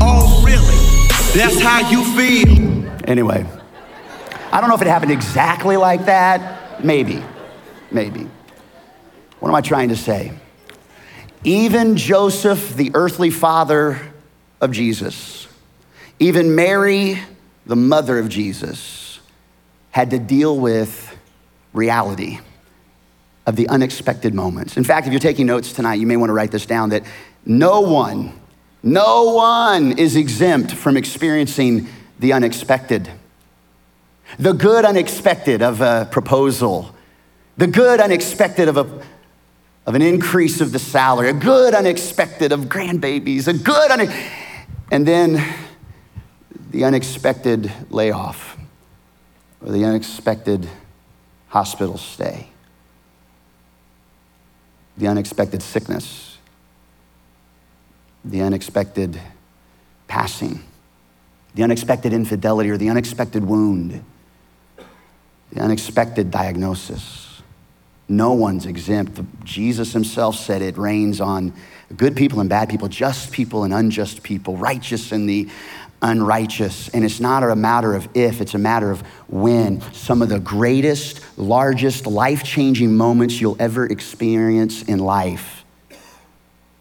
Oh, 0.00 0.42
really? 0.44 1.38
That's 1.38 1.60
how 1.60 1.90
you 1.90 2.02
feel. 2.16 2.86
Anyway. 3.04 3.44
I 4.56 4.60
don't 4.60 4.70
know 4.70 4.74
if 4.74 4.80
it 4.80 4.88
happened 4.88 5.12
exactly 5.12 5.76
like 5.76 6.06
that. 6.06 6.82
Maybe. 6.82 7.22
Maybe. 7.90 8.26
What 9.38 9.50
am 9.50 9.54
I 9.54 9.60
trying 9.60 9.90
to 9.90 9.96
say? 9.96 10.32
Even 11.44 11.98
Joseph, 11.98 12.74
the 12.74 12.90
earthly 12.94 13.28
father 13.28 14.00
of 14.62 14.70
Jesus, 14.70 15.46
even 16.18 16.54
Mary, 16.54 17.18
the 17.66 17.76
mother 17.76 18.18
of 18.18 18.30
Jesus, 18.30 19.20
had 19.90 20.08
to 20.12 20.18
deal 20.18 20.58
with 20.58 21.14
reality 21.74 22.38
of 23.44 23.56
the 23.56 23.68
unexpected 23.68 24.32
moments. 24.32 24.78
In 24.78 24.84
fact, 24.84 25.06
if 25.06 25.12
you're 25.12 25.20
taking 25.20 25.44
notes 25.44 25.74
tonight, 25.74 25.96
you 25.96 26.06
may 26.06 26.16
want 26.16 26.30
to 26.30 26.34
write 26.34 26.50
this 26.50 26.64
down 26.64 26.88
that 26.88 27.02
no 27.44 27.82
one, 27.82 28.32
no 28.82 29.34
one 29.34 29.98
is 29.98 30.16
exempt 30.16 30.72
from 30.72 30.96
experiencing 30.96 31.88
the 32.18 32.32
unexpected. 32.32 33.10
The 34.38 34.52
good 34.52 34.84
unexpected 34.84 35.62
of 35.62 35.80
a 35.80 36.08
proposal, 36.10 36.94
the 37.56 37.66
good 37.66 38.00
unexpected 38.00 38.68
of, 38.68 38.76
a, 38.76 39.02
of 39.86 39.94
an 39.94 40.02
increase 40.02 40.60
of 40.60 40.72
the 40.72 40.78
salary, 40.78 41.30
a 41.30 41.32
good 41.32 41.74
unexpected 41.74 42.52
of 42.52 42.62
grandbabies, 42.62 43.48
a 43.48 43.54
good, 43.54 43.90
une- 43.90 44.12
and 44.90 45.06
then 45.06 45.42
the 46.70 46.84
unexpected 46.84 47.72
layoff 47.88 48.58
or 49.64 49.72
the 49.72 49.84
unexpected 49.84 50.68
hospital 51.48 51.96
stay, 51.96 52.48
the 54.98 55.06
unexpected 55.06 55.62
sickness, 55.62 56.36
the 58.24 58.42
unexpected 58.42 59.18
passing, 60.08 60.62
the 61.54 61.62
unexpected 61.62 62.12
infidelity 62.12 62.68
or 62.68 62.76
the 62.76 62.90
unexpected 62.90 63.44
wound 63.44 64.04
the 65.56 65.62
unexpected 65.62 66.30
diagnosis. 66.30 67.42
No 68.08 68.34
one's 68.34 68.66
exempt. 68.66 69.20
Jesus 69.42 69.92
himself 69.92 70.36
said 70.36 70.62
it 70.62 70.76
rains 70.76 71.20
on 71.20 71.52
good 71.96 72.14
people 72.14 72.40
and 72.40 72.48
bad 72.48 72.68
people, 72.68 72.88
just 72.88 73.32
people 73.32 73.64
and 73.64 73.72
unjust 73.72 74.22
people, 74.22 74.56
righteous 74.56 75.12
and 75.12 75.28
the 75.28 75.48
unrighteous. 76.02 76.90
And 76.90 77.04
it's 77.04 77.20
not 77.20 77.42
a 77.42 77.56
matter 77.56 77.94
of 77.94 78.08
if, 78.14 78.40
it's 78.40 78.54
a 78.54 78.58
matter 78.58 78.90
of 78.90 79.00
when. 79.28 79.80
Some 79.92 80.20
of 80.20 80.28
the 80.28 80.38
greatest, 80.38 81.20
largest, 81.38 82.06
life 82.06 82.44
changing 82.44 82.94
moments 82.94 83.40
you'll 83.40 83.56
ever 83.58 83.86
experience 83.86 84.82
in 84.82 84.98
life, 84.98 85.64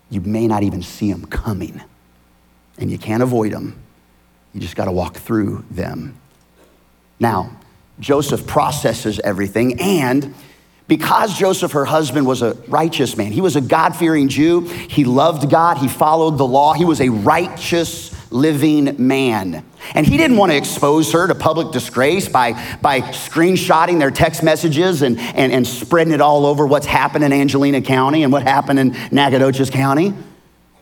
you 0.10 0.22
may 0.22 0.48
not 0.48 0.64
even 0.64 0.84
see 0.84 1.12
them 1.12 1.26
coming. 1.26 1.82
And 2.78 2.92
you 2.92 2.98
can't 2.98 3.24
avoid 3.24 3.54
them. 3.54 3.80
You 4.54 4.60
just 4.60 4.76
got 4.76 4.86
to 4.86 4.92
walk 4.92 5.16
through 5.16 5.64
them. 5.72 6.18
Now, 7.20 7.58
Joseph 8.00 8.46
processes 8.46 9.20
everything. 9.20 9.80
And 9.80 10.34
because 10.88 11.38
Joseph, 11.38 11.72
her 11.72 11.86
husband, 11.86 12.28
was 12.28 12.42
a 12.42 12.54
righteous 12.68 13.18
man, 13.18 13.32
he 13.32 13.42
was 13.42 13.56
a 13.56 13.62
God 13.62 13.96
fearing 13.96 14.28
Jew, 14.28 14.62
he 14.62 15.04
loved 15.04 15.50
God, 15.50 15.78
he 15.78 15.88
followed 15.88 16.38
the 16.38 16.46
law, 16.46 16.74
he 16.74 16.86
was 16.86 17.02
a 17.02 17.10
righteous 17.10 18.14
living 18.32 19.08
man. 19.08 19.66
And 19.94 20.06
he 20.06 20.18
didn't 20.18 20.38
want 20.38 20.52
to 20.52 20.58
expose 20.58 21.12
her 21.14 21.28
to 21.28 21.36
public 21.36 21.72
disgrace 21.72 22.28
by, 22.28 22.54
by 22.82 23.02
screenshotting 23.02 24.00
their 24.00 24.12
text 24.12 24.44
messages 24.44 25.02
and, 25.02 25.18
and, 25.20 25.52
and 25.52 25.66
spreading 25.66 26.14
it 26.14 26.22
all 26.22 26.46
over 26.46 26.68
what's 26.68 26.86
happened 26.86 27.24
in 27.24 27.34
Angelina 27.34 27.82
County 27.82 28.24
and 28.24 28.32
what 28.32 28.44
happened 28.44 28.80
in 28.80 28.96
Nacogdoches 29.12 29.70
County. 29.70 30.14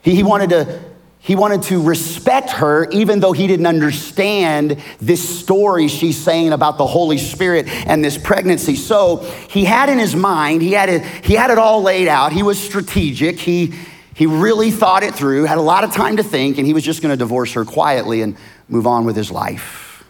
He, 0.01 0.15
he 0.15 0.23
wanted 0.23 0.49
to 0.49 0.92
he 1.23 1.37
wanted 1.37 1.63
to 1.63 1.81
respect 1.81 2.49
her, 2.49 2.89
even 2.91 3.21
though 3.21 3.31
he 3.31 3.47
didn't 3.47 3.65
understand 3.65 4.77
this 4.99 5.39
story 5.39 5.87
she's 5.87 6.21
saying 6.21 6.51
about 6.51 6.77
the 6.77 6.85
Holy 6.85 7.17
Spirit 7.17 7.69
and 7.69 8.03
this 8.03 8.17
pregnancy. 8.17 8.75
So 8.75 9.19
he 9.49 9.63
had 9.63 9.87
in 9.87 9.99
his 9.99 10.17
mind, 10.17 10.61
he 10.61 10.73
had 10.73 10.89
it, 10.89 11.05
he 11.25 11.35
had 11.35 11.49
it 11.49 11.57
all 11.57 11.81
laid 11.81 12.09
out. 12.09 12.33
He 12.33 12.43
was 12.43 12.59
strategic. 12.59 13.39
He, 13.39 13.73
he 14.13 14.25
really 14.25 14.69
thought 14.69 15.03
it 15.03 15.15
through, 15.15 15.45
had 15.45 15.57
a 15.57 15.61
lot 15.61 15.85
of 15.85 15.93
time 15.93 16.17
to 16.17 16.23
think, 16.23 16.57
and 16.57 16.67
he 16.67 16.73
was 16.73 16.83
just 16.83 17.01
going 17.01 17.13
to 17.13 17.17
divorce 17.17 17.53
her 17.53 17.63
quietly 17.63 18.21
and 18.21 18.35
move 18.67 18.85
on 18.85 19.05
with 19.05 19.15
his 19.15 19.31
life. 19.31 20.03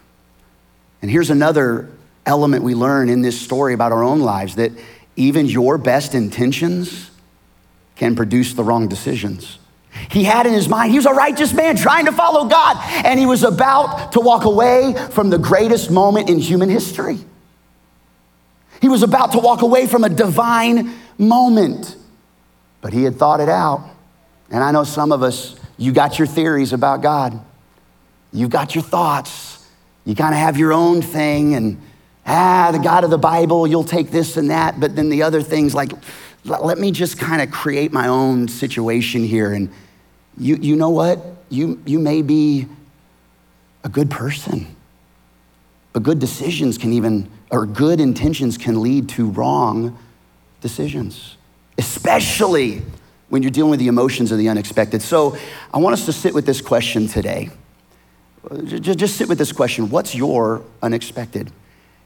And 1.00 1.08
here's 1.08 1.30
another 1.30 1.90
element 2.26 2.64
we 2.64 2.74
learn 2.74 3.08
in 3.08 3.22
this 3.22 3.40
story 3.40 3.72
about 3.72 3.92
our 3.92 4.02
own 4.02 4.18
lives 4.18 4.56
that 4.56 4.72
even 5.14 5.46
your 5.46 5.78
best 5.78 6.12
intentions 6.12 7.12
can 7.94 8.16
produce 8.16 8.52
the 8.54 8.64
wrong 8.64 8.88
decisions. 8.88 9.60
He 10.10 10.24
had 10.24 10.46
in 10.46 10.52
his 10.52 10.68
mind, 10.68 10.90
he 10.90 10.98
was 10.98 11.06
a 11.06 11.12
righteous 11.12 11.52
man 11.52 11.76
trying 11.76 12.06
to 12.06 12.12
follow 12.12 12.46
God, 12.46 12.76
and 13.04 13.18
he 13.18 13.26
was 13.26 13.42
about 13.42 14.12
to 14.12 14.20
walk 14.20 14.44
away 14.44 14.94
from 15.10 15.30
the 15.30 15.38
greatest 15.38 15.90
moment 15.90 16.28
in 16.28 16.38
human 16.38 16.68
history. 16.68 17.18
He 18.80 18.88
was 18.88 19.02
about 19.02 19.32
to 19.32 19.38
walk 19.38 19.62
away 19.62 19.86
from 19.86 20.04
a 20.04 20.08
divine 20.08 20.94
moment, 21.16 21.96
but 22.80 22.92
he 22.92 23.04
had 23.04 23.16
thought 23.16 23.40
it 23.40 23.48
out. 23.48 23.88
And 24.50 24.62
I 24.62 24.72
know 24.72 24.84
some 24.84 25.10
of 25.10 25.22
us, 25.22 25.56
you 25.78 25.92
got 25.92 26.18
your 26.18 26.26
theories 26.26 26.72
about 26.72 27.02
God, 27.02 27.40
you've 28.32 28.50
got 28.50 28.74
your 28.74 28.84
thoughts, 28.84 29.66
you 30.04 30.14
kind 30.14 30.34
of 30.34 30.40
have 30.40 30.58
your 30.58 30.72
own 30.72 31.02
thing, 31.02 31.54
and 31.54 31.80
ah, 32.26 32.70
the 32.72 32.78
God 32.78 33.04
of 33.04 33.10
the 33.10 33.18
Bible, 33.18 33.66
you'll 33.66 33.84
take 33.84 34.10
this 34.10 34.36
and 34.36 34.50
that, 34.50 34.78
but 34.80 34.96
then 34.96 35.08
the 35.08 35.22
other 35.22 35.40
things 35.40 35.74
like, 35.74 35.92
let 36.44 36.78
me 36.78 36.90
just 36.90 37.18
kind 37.18 37.40
of 37.40 37.50
create 37.50 37.92
my 37.92 38.08
own 38.08 38.48
situation 38.48 39.24
here 39.24 39.52
and 39.52 39.72
you, 40.38 40.56
you 40.56 40.76
know 40.76 40.90
what? 40.90 41.20
You, 41.48 41.80
you 41.86 41.98
may 41.98 42.22
be 42.22 42.66
a 43.84 43.88
good 43.88 44.10
person, 44.10 44.74
but 45.92 46.02
good 46.02 46.18
decisions 46.18 46.78
can 46.78 46.92
even, 46.92 47.30
or 47.50 47.66
good 47.66 48.00
intentions 48.00 48.58
can 48.58 48.82
lead 48.82 49.08
to 49.10 49.30
wrong 49.30 49.98
decisions, 50.60 51.36
especially 51.78 52.82
when 53.28 53.42
you're 53.42 53.50
dealing 53.50 53.70
with 53.70 53.80
the 53.80 53.88
emotions 53.88 54.32
of 54.32 54.38
the 54.38 54.48
unexpected. 54.48 55.02
So 55.02 55.36
I 55.72 55.78
want 55.78 55.92
us 55.92 56.06
to 56.06 56.12
sit 56.12 56.34
with 56.34 56.46
this 56.46 56.60
question 56.60 57.06
today. 57.06 57.50
Just 58.64 59.16
sit 59.16 59.28
with 59.28 59.38
this 59.38 59.52
question 59.52 59.90
What's 59.90 60.14
your 60.14 60.62
unexpected? 60.82 61.50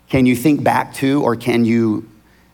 Can 0.08 0.24
you 0.26 0.36
think 0.36 0.62
back 0.62 0.94
to, 0.94 1.22
or 1.22 1.36
can 1.36 1.64
you 1.64 2.08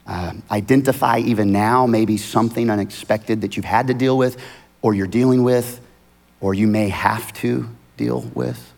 uh, 0.06 0.32
identify 0.50 1.18
even 1.18 1.52
now 1.52 1.86
maybe 1.86 2.16
something 2.16 2.68
unexpected 2.68 3.40
that 3.42 3.56
you've 3.56 3.64
had 3.64 3.86
to 3.86 3.94
deal 3.94 4.18
with, 4.18 4.36
or 4.84 4.92
you're 4.92 5.06
dealing 5.06 5.42
with, 5.42 5.80
or 6.42 6.52
you 6.52 6.66
may 6.66 6.90
have 6.90 7.32
to 7.32 7.66
deal 7.96 8.20
with. 8.34 8.74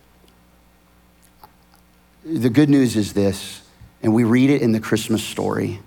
The 2.24 2.48
good 2.48 2.70
news 2.70 2.94
is 2.94 3.12
this, 3.12 3.60
and 4.04 4.14
we 4.14 4.22
read 4.22 4.50
it 4.50 4.62
in 4.62 4.70
the 4.70 4.78
Christmas 4.78 5.20
story. 5.20 5.80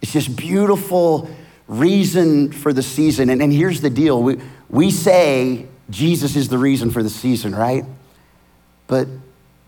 It's 0.00 0.14
this 0.14 0.26
beautiful 0.26 1.28
reason 1.68 2.52
for 2.52 2.72
the 2.72 2.82
season. 2.82 3.28
And, 3.28 3.42
and 3.42 3.52
here's 3.52 3.82
the 3.82 3.90
deal 3.90 4.22
we, 4.22 4.40
we 4.70 4.90
say 4.90 5.66
Jesus 5.90 6.36
is 6.36 6.48
the 6.48 6.56
reason 6.56 6.90
for 6.90 7.02
the 7.02 7.10
season, 7.10 7.54
right? 7.54 7.84
But 8.86 9.08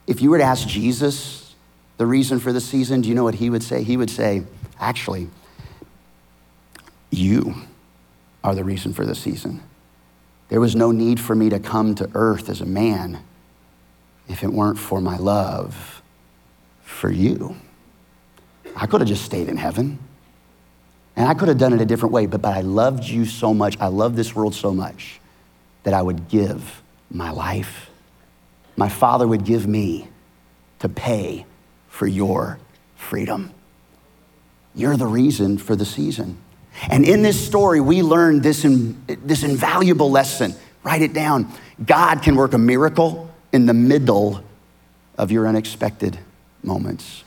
if 0.07 0.23
you 0.23 0.31
were 0.31 0.39
to 0.39 0.45
ask 0.45 0.67
Jesus 0.67 1.55
the 1.99 2.07
reason 2.07 2.39
for 2.39 2.51
the 2.51 2.63
season, 2.63 3.03
do 3.03 3.11
you 3.11 3.15
know 3.15 3.25
what 3.25 3.35
he 3.35 3.51
would 3.51 3.63
say? 3.63 3.83
He 3.83 3.99
would 3.99 4.11
say, 4.11 4.45
actually, 4.81 5.29
you 7.11 7.57
are 8.43 8.55
the 8.55 8.65
reason 8.65 8.95
for 8.95 9.05
the 9.05 9.15
season. 9.15 9.61
There 10.53 10.61
was 10.61 10.77
no 10.77 10.91
need 10.91 11.19
for 11.19 11.35
me 11.35 11.49
to 11.49 11.59
come 11.59 11.95
to 11.95 12.11
earth 12.13 12.51
as 12.51 12.61
a 12.61 12.67
man 12.67 13.21
if 14.29 14.43
it 14.43 14.53
weren't 14.53 14.79
for 14.79 15.01
my 15.01 15.17
love 15.17 16.03
for 16.83 17.11
you. 17.11 17.57
I 18.77 18.87
could 18.87 19.01
have 19.01 19.09
just 19.09 19.25
stayed 19.25 19.49
in 19.49 19.57
heaven. 19.57 19.99
And 21.17 21.27
I 21.27 21.33
could 21.33 21.49
have 21.49 21.57
done 21.57 21.73
it 21.73 21.81
a 21.81 21.87
different 21.87 22.13
way, 22.13 22.27
but, 22.27 22.43
but 22.43 22.55
I 22.55 22.61
loved 22.61 23.05
you 23.05 23.25
so 23.25 23.55
much. 23.55 23.79
I 23.81 23.87
love 23.87 24.15
this 24.15 24.35
world 24.35 24.55
so 24.55 24.75
much 24.75 25.21
that 25.85 25.95
I 25.95 26.03
would 26.03 26.29
give 26.29 26.83
my 27.11 27.31
life. 27.31 27.89
My 28.77 28.91
father 28.91 29.27
would 29.27 29.47
give 29.47 29.67
me 29.67 30.09
to 30.81 30.89
pay 30.91 31.47
for 31.89 32.07
your 32.07 32.59
freedom. 32.95 33.55
You're 34.75 34.99
the 34.99 35.07
reason 35.07 35.57
for 35.57 35.77
the 35.77 35.87
season. 35.87 36.37
And 36.91 37.05
in 37.05 37.23
this 37.23 37.45
story, 37.45 37.81
we 37.81 38.03
learn 38.03 38.41
this, 38.41 38.65
in, 38.65 39.03
this 39.07 39.43
invaluable 39.43 40.11
lesson. 40.11 40.55
Write 40.83 41.03
it 41.03 41.13
down. 41.13 41.53
God 41.85 42.23
can 42.23 42.35
work 42.35 42.55
a 42.55 42.59
miracle 42.59 43.31
in 43.53 43.67
the 43.67 43.75
middle 43.75 44.43
of 45.19 45.31
your 45.31 45.47
unexpected 45.47 46.19
moments. 46.63 47.25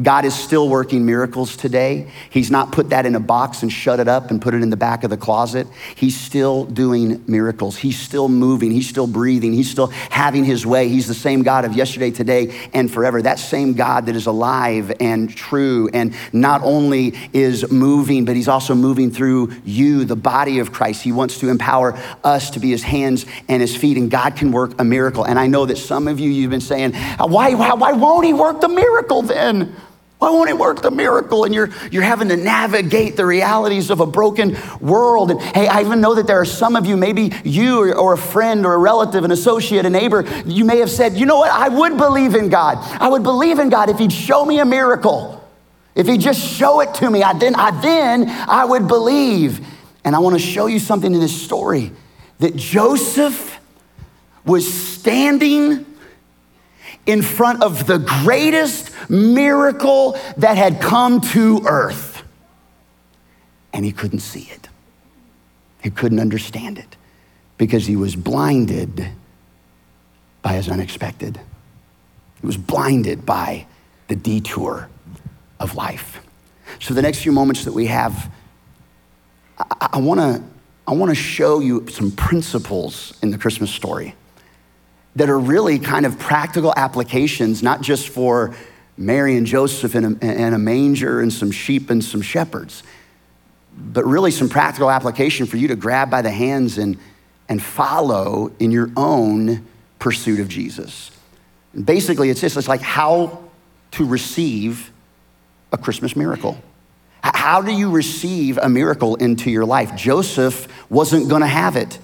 God 0.00 0.24
is 0.24 0.34
still 0.34 0.68
working 0.68 1.04
miracles 1.04 1.56
today. 1.56 2.08
He's 2.30 2.50
not 2.50 2.70
put 2.70 2.90
that 2.90 3.04
in 3.04 3.16
a 3.16 3.20
box 3.20 3.62
and 3.62 3.72
shut 3.72 3.98
it 3.98 4.06
up 4.06 4.30
and 4.30 4.40
put 4.40 4.54
it 4.54 4.62
in 4.62 4.70
the 4.70 4.76
back 4.76 5.02
of 5.02 5.10
the 5.10 5.16
closet. 5.16 5.66
He's 5.96 6.16
still 6.16 6.66
doing 6.66 7.24
miracles. 7.26 7.76
He's 7.76 7.98
still 7.98 8.28
moving. 8.28 8.70
He's 8.70 8.88
still 8.88 9.08
breathing. 9.08 9.52
He's 9.52 9.68
still 9.70 9.88
having 9.88 10.44
his 10.44 10.64
way. 10.64 10.88
He's 10.88 11.08
the 11.08 11.14
same 11.14 11.42
God 11.42 11.64
of 11.64 11.72
yesterday, 11.72 12.12
today, 12.12 12.68
and 12.72 12.88
forever. 12.88 13.22
That 13.22 13.40
same 13.40 13.74
God 13.74 14.06
that 14.06 14.14
is 14.14 14.26
alive 14.26 14.92
and 15.00 15.34
true 15.34 15.90
and 15.92 16.14
not 16.32 16.62
only 16.62 17.14
is 17.32 17.70
moving, 17.72 18.24
but 18.24 18.36
he's 18.36 18.48
also 18.48 18.76
moving 18.76 19.10
through 19.10 19.52
you, 19.64 20.04
the 20.04 20.16
body 20.16 20.60
of 20.60 20.72
Christ. 20.72 21.02
He 21.02 21.10
wants 21.10 21.40
to 21.40 21.48
empower 21.48 21.98
us 22.22 22.50
to 22.50 22.60
be 22.60 22.70
his 22.70 22.84
hands 22.84 23.26
and 23.48 23.60
his 23.60 23.76
feet, 23.76 23.96
and 23.96 24.08
God 24.10 24.36
can 24.36 24.52
work 24.52 24.80
a 24.80 24.84
miracle. 24.84 25.24
And 25.24 25.40
I 25.40 25.48
know 25.48 25.66
that 25.66 25.78
some 25.78 26.06
of 26.06 26.20
you, 26.20 26.30
you've 26.30 26.50
been 26.50 26.60
saying, 26.60 26.92
why, 27.18 27.54
why, 27.54 27.74
why 27.74 27.92
won't 27.92 28.24
he 28.24 28.32
work 28.32 28.60
the 28.60 28.68
miracle 28.68 29.22
then? 29.22 29.74
Why 30.18 30.30
won't 30.30 30.50
it 30.50 30.58
work 30.58 30.82
the 30.82 30.90
miracle? 30.90 31.44
And 31.44 31.54
you're, 31.54 31.70
you're 31.92 32.02
having 32.02 32.28
to 32.28 32.36
navigate 32.36 33.16
the 33.16 33.24
realities 33.24 33.88
of 33.88 34.00
a 34.00 34.06
broken 34.06 34.56
world. 34.80 35.30
And 35.30 35.40
hey, 35.40 35.68
I 35.68 35.80
even 35.80 36.00
know 36.00 36.16
that 36.16 36.26
there 36.26 36.40
are 36.40 36.44
some 36.44 36.74
of 36.74 36.86
you, 36.86 36.96
maybe 36.96 37.32
you 37.44 37.78
or, 37.78 37.94
or, 37.94 38.12
a 38.14 38.18
friend 38.18 38.66
or 38.66 38.74
a 38.74 38.78
relative, 38.78 39.22
an 39.22 39.30
associate, 39.30 39.86
a 39.86 39.90
neighbor, 39.90 40.24
you 40.44 40.64
may 40.64 40.78
have 40.78 40.90
said, 40.90 41.16
you 41.16 41.24
know 41.24 41.38
what? 41.38 41.52
I 41.52 41.68
would 41.68 41.96
believe 41.96 42.34
in 42.34 42.48
God. 42.48 42.78
I 43.00 43.08
would 43.08 43.22
believe 43.22 43.60
in 43.60 43.68
God 43.68 43.90
if 43.90 43.98
he'd 43.98 44.12
show 44.12 44.44
me 44.44 44.58
a 44.58 44.64
miracle. 44.64 45.36
If 45.94 46.08
he'd 46.08 46.20
just 46.20 46.44
show 46.44 46.80
it 46.80 46.94
to 46.94 47.08
me, 47.08 47.22
I, 47.22 47.38
then, 47.38 47.54
I, 47.54 47.80
then 47.80 48.28
I 48.28 48.64
would 48.64 48.88
believe. 48.88 49.64
And 50.04 50.16
I 50.16 50.18
want 50.18 50.34
to 50.34 50.40
show 50.40 50.66
you 50.66 50.80
something 50.80 51.14
in 51.14 51.20
this 51.20 51.42
story 51.42 51.92
that 52.40 52.56
Joseph 52.56 53.58
was 54.44 54.72
standing 54.72 55.86
in 57.08 57.22
front 57.22 57.62
of 57.62 57.86
the 57.86 57.98
greatest 57.98 58.92
miracle 59.08 60.12
that 60.36 60.58
had 60.58 60.78
come 60.78 61.22
to 61.22 61.62
earth. 61.66 62.22
And 63.72 63.84
he 63.84 63.92
couldn't 63.92 64.20
see 64.20 64.48
it, 64.52 64.68
he 65.82 65.90
couldn't 65.90 66.20
understand 66.20 66.78
it 66.78 66.96
because 67.56 67.86
he 67.86 67.96
was 67.96 68.14
blinded 68.14 69.08
by 70.42 70.52
his 70.52 70.68
unexpected. 70.68 71.40
He 72.40 72.46
was 72.46 72.56
blinded 72.56 73.26
by 73.26 73.66
the 74.06 74.14
detour 74.14 74.88
of 75.58 75.74
life. 75.74 76.20
So, 76.78 76.94
the 76.94 77.02
next 77.02 77.22
few 77.22 77.32
moments 77.32 77.64
that 77.64 77.72
we 77.72 77.86
have, 77.86 78.30
I, 79.58 79.88
I 79.94 79.98
want 79.98 80.20
to 80.20 80.42
I 80.86 80.92
want 80.92 81.10
to 81.10 81.14
show 81.14 81.60
you 81.60 81.86
some 81.88 82.10
principles 82.12 83.18
in 83.22 83.30
the 83.30 83.38
Christmas 83.38 83.70
story 83.70 84.14
that 85.18 85.28
are 85.28 85.38
really 85.38 85.80
kind 85.80 86.06
of 86.06 86.16
practical 86.16 86.72
applications, 86.76 87.60
not 87.60 87.80
just 87.80 88.08
for 88.08 88.54
Mary 88.96 89.36
and 89.36 89.46
Joseph 89.46 89.96
in 89.96 90.04
a, 90.22 90.58
manger 90.58 91.20
and 91.20 91.32
some 91.32 91.50
sheep 91.50 91.90
and 91.90 92.04
some 92.04 92.22
shepherds, 92.22 92.84
but 93.76 94.04
really 94.04 94.30
some 94.30 94.48
practical 94.48 94.88
application 94.90 95.46
for 95.46 95.56
you 95.56 95.68
to 95.68 95.76
grab 95.76 96.08
by 96.08 96.22
the 96.22 96.30
hands 96.30 96.78
and, 96.78 96.98
and 97.48 97.60
follow 97.60 98.52
in 98.60 98.70
your 98.70 98.90
own 98.96 99.66
pursuit 99.98 100.38
of 100.38 100.48
Jesus. 100.48 101.10
And 101.72 101.84
basically, 101.84 102.30
it's 102.30 102.40
this 102.40 102.56
it's 102.56 102.68
like 102.68 102.80
how 102.80 103.42
to 103.92 104.06
receive 104.06 104.92
a 105.72 105.78
Christmas 105.78 106.14
miracle. 106.14 106.62
How 107.22 107.60
do 107.60 107.72
you 107.72 107.90
receive 107.90 108.56
a 108.58 108.68
miracle 108.68 109.16
into 109.16 109.50
your 109.50 109.64
life? 109.64 109.96
Joseph 109.96 110.68
wasn't 110.88 111.28
to 111.42 111.48
have 111.48 111.74
it. 111.74 111.98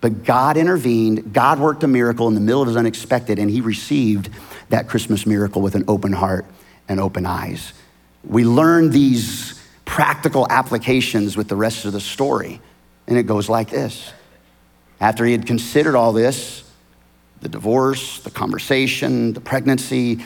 But 0.00 0.24
God 0.24 0.56
intervened, 0.56 1.32
God 1.32 1.58
worked 1.58 1.82
a 1.82 1.88
miracle 1.88 2.26
in 2.28 2.34
the 2.34 2.40
middle 2.40 2.62
of 2.62 2.68
his 2.68 2.76
unexpected, 2.76 3.38
and 3.38 3.50
he 3.50 3.60
received 3.60 4.30
that 4.70 4.88
Christmas 4.88 5.26
miracle 5.26 5.60
with 5.60 5.74
an 5.74 5.84
open 5.88 6.12
heart 6.12 6.46
and 6.88 6.98
open 6.98 7.26
eyes. 7.26 7.72
We 8.24 8.44
learn 8.44 8.90
these 8.90 9.60
practical 9.84 10.46
applications 10.48 11.36
with 11.36 11.48
the 11.48 11.56
rest 11.56 11.84
of 11.84 11.92
the 11.92 12.00
story, 12.00 12.60
and 13.06 13.18
it 13.18 13.24
goes 13.24 13.48
like 13.48 13.70
this. 13.70 14.12
After 15.00 15.24
he 15.24 15.32
had 15.32 15.46
considered 15.46 15.94
all 15.94 16.12
this, 16.12 16.64
the 17.40 17.48
divorce, 17.48 18.20
the 18.20 18.30
conversation, 18.30 19.32
the 19.32 19.40
pregnancy, 19.40 20.24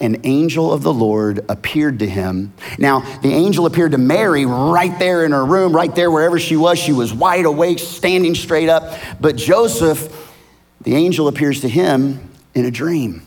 an 0.00 0.20
angel 0.24 0.72
of 0.72 0.82
the 0.82 0.92
Lord 0.92 1.44
appeared 1.48 1.98
to 2.00 2.08
him. 2.08 2.52
Now, 2.78 3.00
the 3.20 3.32
angel 3.32 3.66
appeared 3.66 3.92
to 3.92 3.98
Mary 3.98 4.46
right 4.46 4.96
there 4.98 5.24
in 5.24 5.32
her 5.32 5.44
room, 5.44 5.74
right 5.74 5.94
there 5.94 6.10
wherever 6.10 6.38
she 6.38 6.56
was. 6.56 6.78
She 6.78 6.92
was 6.92 7.12
wide 7.12 7.44
awake, 7.44 7.78
standing 7.78 8.34
straight 8.34 8.68
up. 8.68 8.98
But 9.20 9.36
Joseph, 9.36 10.34
the 10.82 10.94
angel 10.94 11.28
appears 11.28 11.62
to 11.62 11.68
him 11.68 12.30
in 12.54 12.64
a 12.64 12.70
dream. 12.70 13.22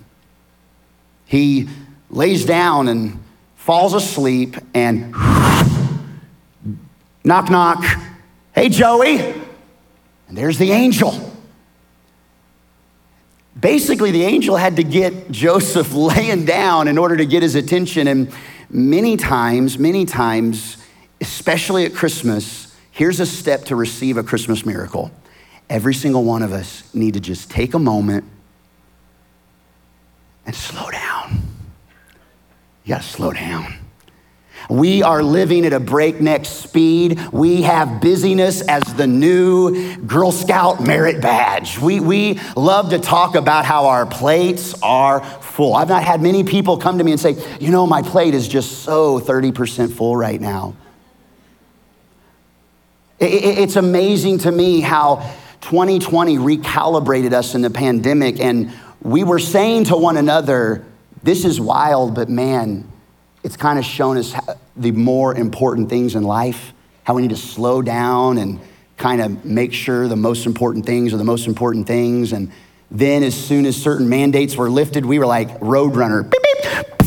He 1.26 1.70
lays 2.10 2.46
down 2.46 2.88
and 2.88 3.22
falls 3.56 3.94
asleep 3.94 4.56
and 4.74 5.12
knock, 7.24 7.50
knock. 7.50 7.84
Hey, 8.54 8.70
Joey. 8.70 9.20
And 10.28 10.38
there's 10.38 10.58
the 10.58 10.72
angel. 10.72 11.31
Basically, 13.62 14.10
the 14.10 14.24
angel 14.24 14.56
had 14.56 14.76
to 14.78 14.84
get 14.84 15.30
Joseph 15.30 15.94
laying 15.94 16.46
down 16.46 16.88
in 16.88 16.98
order 16.98 17.16
to 17.16 17.26
get 17.26 17.44
his 17.44 17.56
attention. 17.56 18.08
And 18.08 18.34
many 18.70 19.16
times, 19.18 19.78
many 19.78 20.06
times, 20.06 20.78
especially 21.22 21.86
at 21.86 21.94
Christmas, 21.94 22.76
here's 22.90 23.20
a 23.20 23.26
step 23.26 23.66
to 23.66 23.76
receive 23.76 24.18
a 24.18 24.24
Christmas 24.24 24.66
miracle. 24.66 25.12
Every 25.70 25.94
single 25.94 26.24
one 26.24 26.42
of 26.42 26.52
us 26.52 26.94
need 26.94 27.14
to 27.14 27.20
just 27.20 27.50
take 27.50 27.76
a 27.76 27.80
moment 27.80 28.26
and 30.46 30.56
slow 30.56 30.90
down. 30.90 31.44
You 32.84 32.96
gotta 32.96 33.04
slow 33.04 33.32
down. 33.32 33.81
We 34.70 35.04
are 35.04 35.24
living 35.24 35.66
at 35.66 35.74
a 35.74 35.80
breakneck 35.80 36.46
speed. 36.46 37.20
We 37.32 37.64
have 37.64 38.02
busyness 38.02 38.62
as 38.62 38.84
the 38.96 39.08
new 39.08 39.98
Girl 39.98 40.32
Scout 40.32 40.82
merit 40.82 41.22
badge. 41.22 41.80
We, 41.80 42.00
we 42.00 42.40
love 42.56 42.92
to 42.92 43.00
talk 43.00 43.36
about 43.36 43.66
how 43.66 43.88
our 43.88 44.06
plates 44.06 44.74
are 44.82 45.24
full. 45.24 45.76
I've 45.76 45.90
not 45.90 46.04
had 46.04 46.22
many 46.22 46.44
people 46.44 46.78
come 46.78 46.98
to 46.98 47.04
me 47.04 47.12
and 47.12 47.20
say, 47.20 47.36
you 47.60 47.72
know, 47.72 47.86
my 47.88 48.02
plate 48.02 48.34
is 48.34 48.48
just 48.48 48.84
so 48.84 49.20
30% 49.20 49.92
full 49.92 50.16
right 50.16 50.40
now. 50.40 50.76
It's 53.20 53.76
amazing 53.76 54.40
to 54.40 54.52
me 54.52 54.82
how 54.82 55.18
2020 55.62 56.38
recalibrated 56.38 57.34
us 57.34 57.54
in 57.54 57.62
the 57.62 57.70
pandemic, 57.70 58.40
and 58.40 58.74
we 59.02 59.24
were 59.24 59.38
saying 59.38 59.86
to 59.86 59.96
one 59.96 60.18
another, 60.18 60.84
This 61.22 61.46
is 61.46 61.62
wild, 61.62 62.16
but 62.16 62.30
man, 62.30 62.91
it's 63.44 63.58
kind 63.58 63.80
of 63.80 63.86
shown 63.86 64.18
us 64.18 64.34
the 64.76 64.92
more 64.92 65.36
important 65.36 65.90
things 65.90 66.16
in 66.16 66.24
life, 66.24 66.74
how 67.04 67.16
we 67.16 67.22
need 67.22 67.30
to 67.30 67.38
slow 67.38 67.82
down 67.82 68.38
and 68.38 68.60
kind 68.98 69.22
of 69.22 69.44
make 69.44 69.74
sure 69.74 70.08
the 70.08 70.16
most 70.16 70.46
important 70.46 70.86
things 70.86 71.14
are 71.14 71.18
the 71.18 71.24
most 71.24 71.48
important 71.48 71.88
things. 71.88 72.34
And 72.34 72.52
then, 72.92 73.24
as 73.24 73.34
soon 73.34 73.66
as 73.66 73.76
certain 73.76 74.10
mandates 74.10 74.56
were 74.56 74.70
lifted, 74.70 75.06
we 75.06 75.18
were 75.18 75.26
like 75.26 75.60
Roadrunner, 75.60 76.30
beep, 76.30 76.42
beep, 76.62 77.01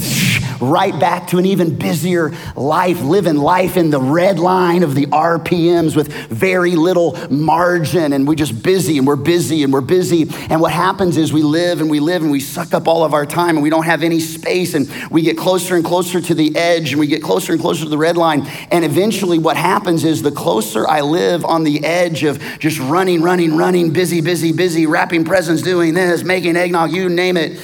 right 0.71 0.99
back 0.99 1.29
to 1.29 1.39
an 1.39 1.47
even 1.47 1.79
busier 1.79 2.33
life, 2.57 3.01
living 3.03 3.37
life 3.37 3.77
in 3.77 3.91
the 3.91 4.01
red 4.01 4.39
line 4.39 4.83
of 4.83 4.95
the 4.95 5.07
RPMs 5.07 5.97
with 5.97 6.13
very 6.29 6.77
little 6.77 7.17
margin. 7.31 8.13
And 8.13 8.27
we're 8.27 8.35
just 8.35 8.63
busy 8.63 8.99
and 8.99 9.07
we're 9.07 9.17
busy 9.17 9.63
and 9.63 9.73
we're 9.73 9.81
busy. 9.81 10.29
And 10.51 10.61
what 10.61 10.73
happens 10.73 11.17
is 11.17 11.33
we 11.33 11.43
live 11.43 11.81
and 11.81 11.91
we 11.91 12.01
live 12.01 12.23
and 12.23 12.31
we 12.31 12.41
suck 12.41 12.75
up 12.75 12.89
all 12.89 13.05
of 13.05 13.15
our 13.15 13.27
time 13.27 13.57
and 13.57 13.63
we 13.63 13.71
don't 13.71 13.85
have 13.85 14.03
any 14.03 14.21
space. 14.21 14.75
And 14.75 14.91
we 15.11 15.23
get 15.23 15.37
closer 15.37 15.77
and 15.77 15.85
closer 15.85 16.21
to 16.21 16.35
the 16.35 16.57
edge 16.57 16.93
and 16.93 17.01
we 17.01 17.07
get 17.07 17.23
closer 17.23 17.53
and 17.53 17.61
closer 17.61 17.85
to 17.85 17.91
the 17.91 17.99
red 17.99 18.17
line. 18.17 18.47
And 18.71 18.85
eventually, 18.85 19.39
what 19.39 19.57
happens 19.57 20.05
is 20.05 20.23
the 20.23 20.33
closer 20.33 20.87
I 20.89 21.01
live 21.01 21.45
on 21.45 21.65
the 21.65 21.85
edge 21.85 22.25
of 22.25 22.41
just 22.59 22.79
running, 22.79 23.23
running, 23.23 23.57
running, 23.57 23.93
busy, 23.93 24.21
busy, 24.21 24.53
busy, 24.53 24.87
wrapping 24.87 25.25
presents, 25.25 25.63
doing 25.63 25.95
this, 25.95 26.23
making 26.23 26.57
eggnog, 26.57 26.93
you 26.93 27.09
name 27.09 27.37
it, 27.37 27.61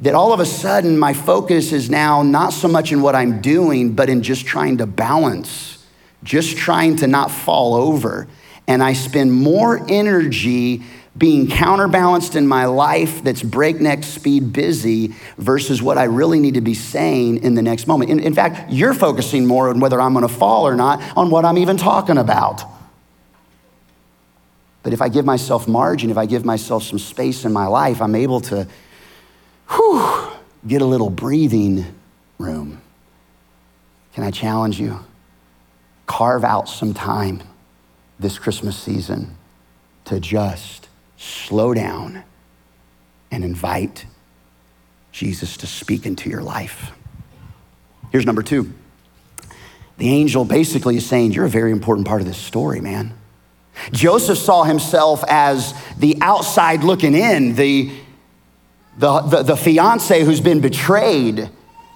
that 0.00 0.14
all 0.14 0.32
of 0.32 0.40
a 0.40 0.46
sudden 0.46 0.98
my 0.98 1.12
focus 1.12 1.72
is 1.72 1.90
now 1.90 2.22
not 2.22 2.52
so 2.52 2.68
much 2.68 2.90
in 2.90 3.02
what 3.02 3.14
I'm 3.14 3.40
doing, 3.40 3.92
but 3.92 4.08
in 4.08 4.22
just 4.22 4.46
trying 4.46 4.78
to 4.78 4.86
balance, 4.86 5.84
just 6.24 6.56
trying 6.56 6.96
to 6.96 7.06
not 7.06 7.30
fall 7.30 7.74
over. 7.74 8.26
And 8.66 8.82
I 8.82 8.94
spend 8.94 9.32
more 9.32 9.84
energy 9.88 10.82
being 11.18 11.50
counterbalanced 11.50 12.34
in 12.34 12.46
my 12.46 12.64
life 12.64 13.22
that's 13.22 13.42
breakneck 13.42 14.04
speed 14.04 14.52
busy 14.52 15.14
versus 15.36 15.82
what 15.82 15.98
I 15.98 16.04
really 16.04 16.38
need 16.40 16.54
to 16.54 16.60
be 16.60 16.74
saying 16.74 17.42
in 17.42 17.54
the 17.54 17.62
next 17.62 17.86
moment. 17.86 18.10
In, 18.10 18.20
in 18.20 18.32
fact, 18.32 18.72
you're 18.72 18.94
focusing 18.94 19.44
more 19.44 19.68
on 19.68 19.80
whether 19.80 20.00
I'm 20.00 20.14
gonna 20.14 20.28
fall 20.28 20.66
or 20.66 20.76
not 20.76 21.02
on 21.16 21.30
what 21.30 21.44
I'm 21.44 21.58
even 21.58 21.76
talking 21.76 22.16
about. 22.16 22.62
But 24.82 24.94
if 24.94 25.02
I 25.02 25.10
give 25.10 25.26
myself 25.26 25.68
margin, 25.68 26.10
if 26.10 26.16
I 26.16 26.24
give 26.24 26.44
myself 26.44 26.84
some 26.84 26.98
space 26.98 27.44
in 27.44 27.52
my 27.52 27.66
life, 27.66 28.00
I'm 28.00 28.14
able 28.14 28.40
to 28.42 28.66
whew, 29.70 30.32
get 30.66 30.82
a 30.82 30.86
little 30.86 31.10
breathing 31.10 31.84
room. 32.38 32.80
Can 34.14 34.24
I 34.24 34.30
challenge 34.30 34.80
you? 34.80 35.04
Carve 36.06 36.44
out 36.44 36.68
some 36.68 36.92
time 36.92 37.42
this 38.18 38.38
Christmas 38.38 38.76
season 38.76 39.36
to 40.04 40.20
just 40.20 40.88
slow 41.16 41.72
down 41.72 42.24
and 43.30 43.44
invite 43.44 44.06
Jesus 45.12 45.56
to 45.58 45.66
speak 45.66 46.06
into 46.06 46.28
your 46.28 46.42
life. 46.42 46.92
Here's 48.10 48.26
number 48.26 48.42
two. 48.42 48.72
The 49.98 50.08
angel 50.08 50.44
basically 50.44 50.96
is 50.96 51.06
saying, 51.06 51.32
You're 51.32 51.44
a 51.44 51.50
very 51.50 51.72
important 51.72 52.06
part 52.06 52.20
of 52.20 52.26
this 52.26 52.38
story, 52.38 52.80
man. 52.80 53.14
Joseph 53.92 54.38
saw 54.38 54.64
himself 54.64 55.22
as 55.28 55.74
the 55.96 56.18
outside 56.20 56.82
looking 56.84 57.14
in, 57.14 57.54
the, 57.54 57.92
the, 59.00 59.20
the, 59.20 59.42
the 59.42 59.56
fiance 59.56 60.22
who's 60.22 60.42
been 60.42 60.60
betrayed, 60.60 61.48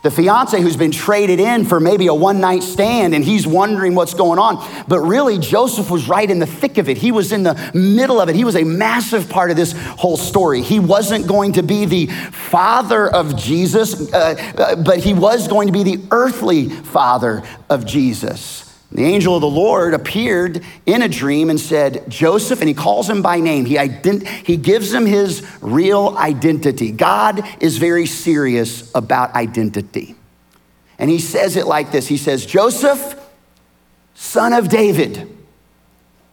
the 0.02 0.10
fiance 0.10 0.58
who's 0.58 0.76
been 0.76 0.90
traded 0.90 1.38
in 1.38 1.66
for 1.66 1.78
maybe 1.78 2.06
a 2.06 2.14
one 2.14 2.40
night 2.40 2.62
stand 2.62 3.14
and 3.14 3.22
he's 3.22 3.46
wondering 3.46 3.94
what's 3.94 4.14
going 4.14 4.38
on. 4.38 4.66
But 4.88 5.00
really, 5.00 5.38
Joseph 5.38 5.90
was 5.90 6.08
right 6.08 6.30
in 6.30 6.38
the 6.38 6.46
thick 6.46 6.78
of 6.78 6.88
it. 6.88 6.96
He 6.96 7.12
was 7.12 7.30
in 7.30 7.42
the 7.42 7.54
middle 7.74 8.22
of 8.22 8.30
it. 8.30 8.36
He 8.36 8.44
was 8.44 8.56
a 8.56 8.64
massive 8.64 9.28
part 9.28 9.50
of 9.50 9.56
this 9.56 9.72
whole 9.72 10.16
story. 10.16 10.62
He 10.62 10.80
wasn't 10.80 11.26
going 11.26 11.52
to 11.52 11.62
be 11.62 11.84
the 11.84 12.06
father 12.06 13.06
of 13.06 13.36
Jesus, 13.36 14.10
uh, 14.12 14.52
uh, 14.56 14.76
but 14.76 14.98
he 15.00 15.12
was 15.12 15.46
going 15.46 15.68
to 15.68 15.72
be 15.72 15.82
the 15.82 16.06
earthly 16.10 16.70
father 16.70 17.42
of 17.68 17.84
Jesus. 17.84 18.73
The 18.92 19.04
angel 19.04 19.34
of 19.34 19.40
the 19.40 19.48
Lord 19.48 19.92
appeared 19.92 20.64
in 20.86 21.02
a 21.02 21.08
dream 21.08 21.50
and 21.50 21.58
said, 21.58 22.08
Joseph, 22.08 22.60
and 22.60 22.68
he 22.68 22.74
calls 22.74 23.10
him 23.10 23.22
by 23.22 23.40
name. 23.40 23.64
He, 23.64 23.74
ident- 23.74 24.26
he 24.26 24.56
gives 24.56 24.92
him 24.92 25.04
his 25.06 25.44
real 25.60 26.16
identity. 26.16 26.92
God 26.92 27.42
is 27.60 27.78
very 27.78 28.06
serious 28.06 28.90
about 28.94 29.34
identity. 29.34 30.14
And 30.98 31.10
he 31.10 31.18
says 31.18 31.56
it 31.56 31.66
like 31.66 31.90
this 31.90 32.06
He 32.06 32.16
says, 32.16 32.46
Joseph, 32.46 33.20
son 34.14 34.52
of 34.52 34.68
David. 34.68 35.30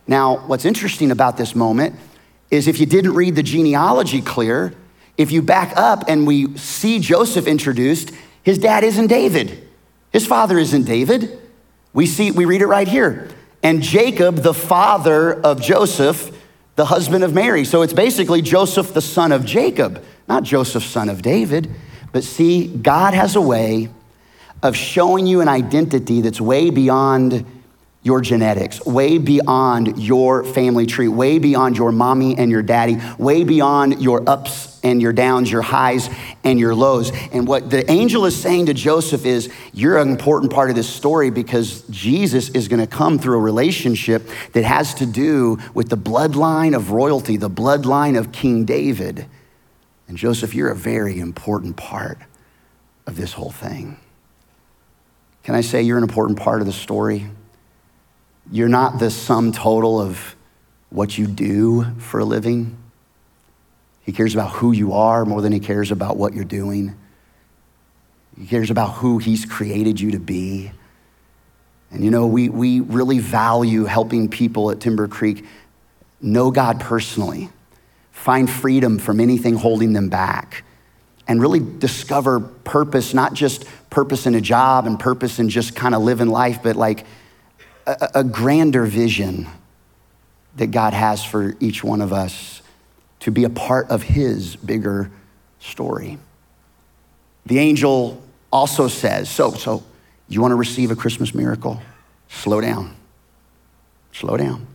Now, 0.08 0.46
what's 0.48 0.66
interesting 0.66 1.10
about 1.12 1.38
this 1.38 1.56
moment 1.56 1.96
is 2.52 2.68
if 2.68 2.80
you 2.80 2.86
didn't 2.86 3.14
read 3.14 3.36
the 3.36 3.44
genealogy 3.44 4.22
clear, 4.22 4.74
if 5.18 5.32
you 5.32 5.42
back 5.42 5.74
up 5.78 6.04
and 6.08 6.28
we 6.28 6.56
see 6.58 7.00
Joseph 7.00 7.48
introduced, 7.48 8.12
his 8.44 8.58
dad 8.58 8.84
isn't 8.84 9.08
David, 9.08 9.68
his 10.12 10.28
father 10.28 10.58
isn't 10.58 10.84
David. 10.84 11.40
We 11.94 12.06
see, 12.06 12.32
we 12.32 12.46
read 12.46 12.62
it 12.62 12.68
right 12.68 12.88
here. 12.88 13.30
And 13.64 13.82
Jacob, 13.82 14.38
the 14.38 14.54
father 14.54 15.34
of 15.34 15.62
Joseph, 15.62 16.36
the 16.76 16.86
husband 16.86 17.24
of 17.24 17.34
Mary. 17.34 17.66
So 17.66 17.82
it's 17.82 17.94
basically 17.94 18.42
Joseph, 18.42 18.94
the 18.94 19.02
son 19.02 19.32
of 19.32 19.46
Jacob, 19.46 20.04
not 20.28 20.44
Joseph, 20.44 20.84
son 20.84 21.10
of 21.10 21.22
David. 21.22 21.70
But 22.12 22.24
see, 22.24 22.68
God 22.68 23.14
has 23.14 23.36
a 23.36 23.42
way 23.42 23.90
of 24.64 24.76
showing 24.76 25.28
you 25.28 25.42
an 25.42 25.48
identity 25.48 26.22
that's 26.22 26.40
way 26.40 26.70
beyond 26.70 27.46
your 28.04 28.20
genetics, 28.22 28.84
way 28.86 29.20
beyond 29.20 30.02
your 30.02 30.44
family 30.44 30.88
tree, 30.88 31.08
way 31.08 31.38
beyond 31.38 31.78
your 31.78 31.92
mommy 31.92 32.36
and 32.38 32.50
your 32.50 32.64
daddy, 32.64 32.98
way 33.20 33.44
beyond 33.44 34.02
your 34.02 34.28
ups 34.28 34.80
and 34.84 35.00
your 35.00 35.14
downs, 35.14 35.52
your 35.52 35.62
highs 35.62 36.10
and 36.44 36.60
your 36.60 36.74
lows. 36.74 37.12
And 37.32 37.48
what 37.48 37.70
the 37.70 37.90
angel 37.92 38.26
is 38.26 38.40
saying 38.40 38.66
to 38.68 38.74
Joseph 38.74 39.24
is, 39.26 39.54
You're 39.72 40.00
an 40.00 40.10
important 40.10 40.52
part 40.52 40.72
of 40.72 40.76
this 40.76 40.90
story 40.90 41.30
because 41.30 41.84
Jesus 41.90 42.50
is 42.50 42.68
going 42.68 42.80
to 42.80 42.88
come 42.88 43.20
through 43.20 43.38
a 43.38 43.42
relationship 43.42 44.28
that 44.54 44.64
has 44.64 44.96
to 44.96 45.06
do 45.06 45.60
with 45.76 45.90
the 45.90 45.98
bloodline 45.98 46.76
of 46.76 46.92
royalty, 46.92 47.38
the 47.38 47.52
bloodline 47.52 48.18
of 48.18 48.32
King 48.32 48.66
David. 48.66 49.28
And 50.08 50.18
Joseph, 50.18 50.56
you're 50.56 50.72
a 50.72 50.76
very 50.76 51.20
important 51.20 51.78
part 51.78 52.18
of 53.06 53.16
this 53.16 53.34
whole 53.34 53.52
thing. 53.52 53.98
Can 55.44 55.54
I 55.54 55.62
say 55.62 55.84
you're 55.84 55.98
an 55.98 56.04
important 56.04 56.40
part 56.40 56.62
of 56.62 56.68
the 56.68 56.74
story? 56.74 57.30
You're 58.52 58.68
not 58.68 59.00
the 59.00 59.10
sum 59.10 59.54
total 59.54 60.02
of 60.02 60.36
what 60.90 61.18
you 61.18 61.26
do 61.26 61.86
for 62.00 62.20
a 62.20 62.26
living. 62.26 62.78
He 64.02 64.12
cares 64.12 64.34
about 64.34 64.52
who 64.52 64.74
you 64.74 64.92
are 64.92 65.24
more 65.24 65.42
than 65.42 65.54
he 65.54 65.62
cares 65.62 65.90
about 65.90 66.18
what 66.18 66.34
you're 66.34 66.44
doing. 66.44 66.94
He 68.38 68.46
cares 68.46 68.70
about 68.70 68.96
who 68.96 69.20
he's 69.20 69.46
created 69.46 70.02
you 70.02 70.12
to 70.12 70.20
be. 70.20 70.72
And 71.92 72.04
you 72.04 72.12
know, 72.12 72.28
we, 72.28 72.50
we 72.50 72.82
really 72.82 73.20
value 73.20 73.86
helping 73.86 74.28
people 74.28 74.70
at 74.70 74.82
Timber 74.82 75.08
Creek 75.08 75.46
know 76.22 76.52
God 76.52 76.82
personally, 76.82 77.50
find 78.12 78.50
freedom 78.50 79.00
from 79.00 79.22
anything 79.22 79.56
holding 79.56 79.94
them 79.94 80.10
back, 80.10 80.66
and 81.26 81.42
really 81.42 81.60
discover 81.60 82.42
purpose, 82.42 83.14
not 83.14 83.34
just 83.34 83.64
purpose 83.90 84.26
in 84.26 84.36
a 84.36 84.42
job 84.42 84.88
and 84.88 85.00
purpose 85.00 85.40
in 85.40 85.50
just 85.50 85.74
kind 85.74 85.96
of 85.96 86.02
living 86.02 86.28
life, 86.28 86.60
but 86.62 86.76
like 86.76 87.06
a, 87.86 88.10
a 88.16 88.24
grander 88.24 88.86
vision 88.86 89.48
that 90.56 90.68
God 90.68 90.94
has 90.94 91.24
for 91.24 91.56
each 91.60 91.84
one 91.84 92.02
of 92.02 92.12
us 92.12 92.62
to 93.22 93.32
be 93.32 93.44
a 93.44 93.50
part 93.50 93.90
of 93.90 94.04
his 94.04 94.56
bigger 94.56 95.12
story. 95.60 96.18
The 97.46 97.60
angel 97.60 98.22
also 98.52 98.88
says, 98.88 99.30
so, 99.30 99.52
so 99.52 99.84
you 100.28 100.42
want 100.42 100.52
to 100.52 100.56
receive 100.56 100.92
a 100.92 100.96
Christmas 100.96 101.34
miracle? 101.34 101.82
Slow 102.30 102.62
down. 102.62 102.96
Slow 104.12 104.38
down. 104.38 104.68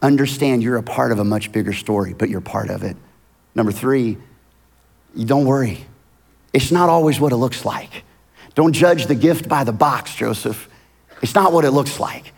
Understand 0.00 0.62
you're 0.62 0.76
a 0.76 0.82
part 0.82 1.12
of 1.12 1.18
a 1.18 1.24
much 1.24 1.52
bigger 1.52 1.72
story, 1.72 2.14
but 2.14 2.28
you're 2.30 2.40
part 2.40 2.70
of 2.70 2.82
it. 2.82 2.96
Number 3.54 3.72
three, 3.72 4.16
don't 5.18 5.44
worry. 5.44 5.84
It's 6.52 6.70
not 6.70 6.88
always 6.88 7.20
what 7.20 7.32
it 7.32 7.36
looks 7.36 7.64
like. 7.64 8.04
Don't 8.54 8.72
judge 8.72 9.06
the 9.06 9.14
gift 9.14 9.48
by 9.48 9.64
the 9.64 9.72
box, 9.72 10.14
Joseph. 10.14 10.68
It's 11.22 11.34
not 11.34 11.52
what 11.52 11.64
it 11.64 11.70
looks 11.70 12.00
like. 12.00 12.32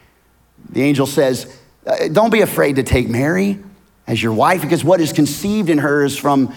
The 0.71 0.83
angel 0.83 1.07
says, 1.07 1.59
uh, 1.87 2.09
Don't 2.09 2.31
be 2.31 2.41
afraid 2.41 2.77
to 2.77 2.83
take 2.83 3.09
Mary 3.09 3.59
as 4.07 4.23
your 4.23 4.33
wife, 4.33 4.63
because 4.63 4.85
what 4.85 5.01
is 5.01 5.13
conceived 5.13 5.71
in 5.71 5.79
her 5.79 6.05
is 6.05 6.17
from 6.17 6.53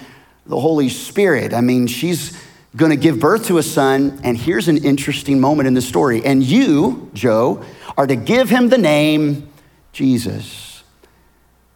the 0.45 0.59
Holy 0.59 0.89
Spirit. 0.89 1.53
I 1.53 1.61
mean, 1.61 1.87
she's 1.87 2.37
going 2.75 2.91
to 2.91 2.97
give 2.97 3.19
birth 3.19 3.47
to 3.47 3.57
a 3.57 3.63
son, 3.63 4.19
and 4.23 4.37
here's 4.37 4.67
an 4.67 4.83
interesting 4.83 5.39
moment 5.39 5.67
in 5.67 5.73
the 5.73 5.81
story. 5.81 6.23
And 6.25 6.43
you, 6.43 7.09
Joe, 7.13 7.63
are 7.97 8.07
to 8.07 8.15
give 8.15 8.49
him 8.49 8.69
the 8.69 8.77
name 8.77 9.49
Jesus. 9.93 10.83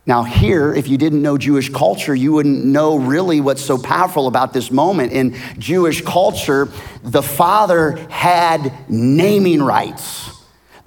Now, 0.05 0.23
here, 0.23 0.73
if 0.73 0.88
you 0.88 0.97
didn't 0.97 1.21
know 1.21 1.38
Jewish 1.38 1.69
culture, 1.69 2.15
you 2.15 2.33
wouldn't 2.33 2.65
know 2.65 2.97
really 2.97 3.41
what's 3.41 3.63
so 3.63 3.77
powerful 3.77 4.27
about 4.27 4.53
this 4.53 4.71
moment. 4.71 5.13
In 5.13 5.38
Jewish 5.59 6.01
culture, 6.01 6.67
the 7.03 7.21
father 7.21 7.91
had 8.09 8.89
naming 8.89 9.62
rights. 9.62 10.38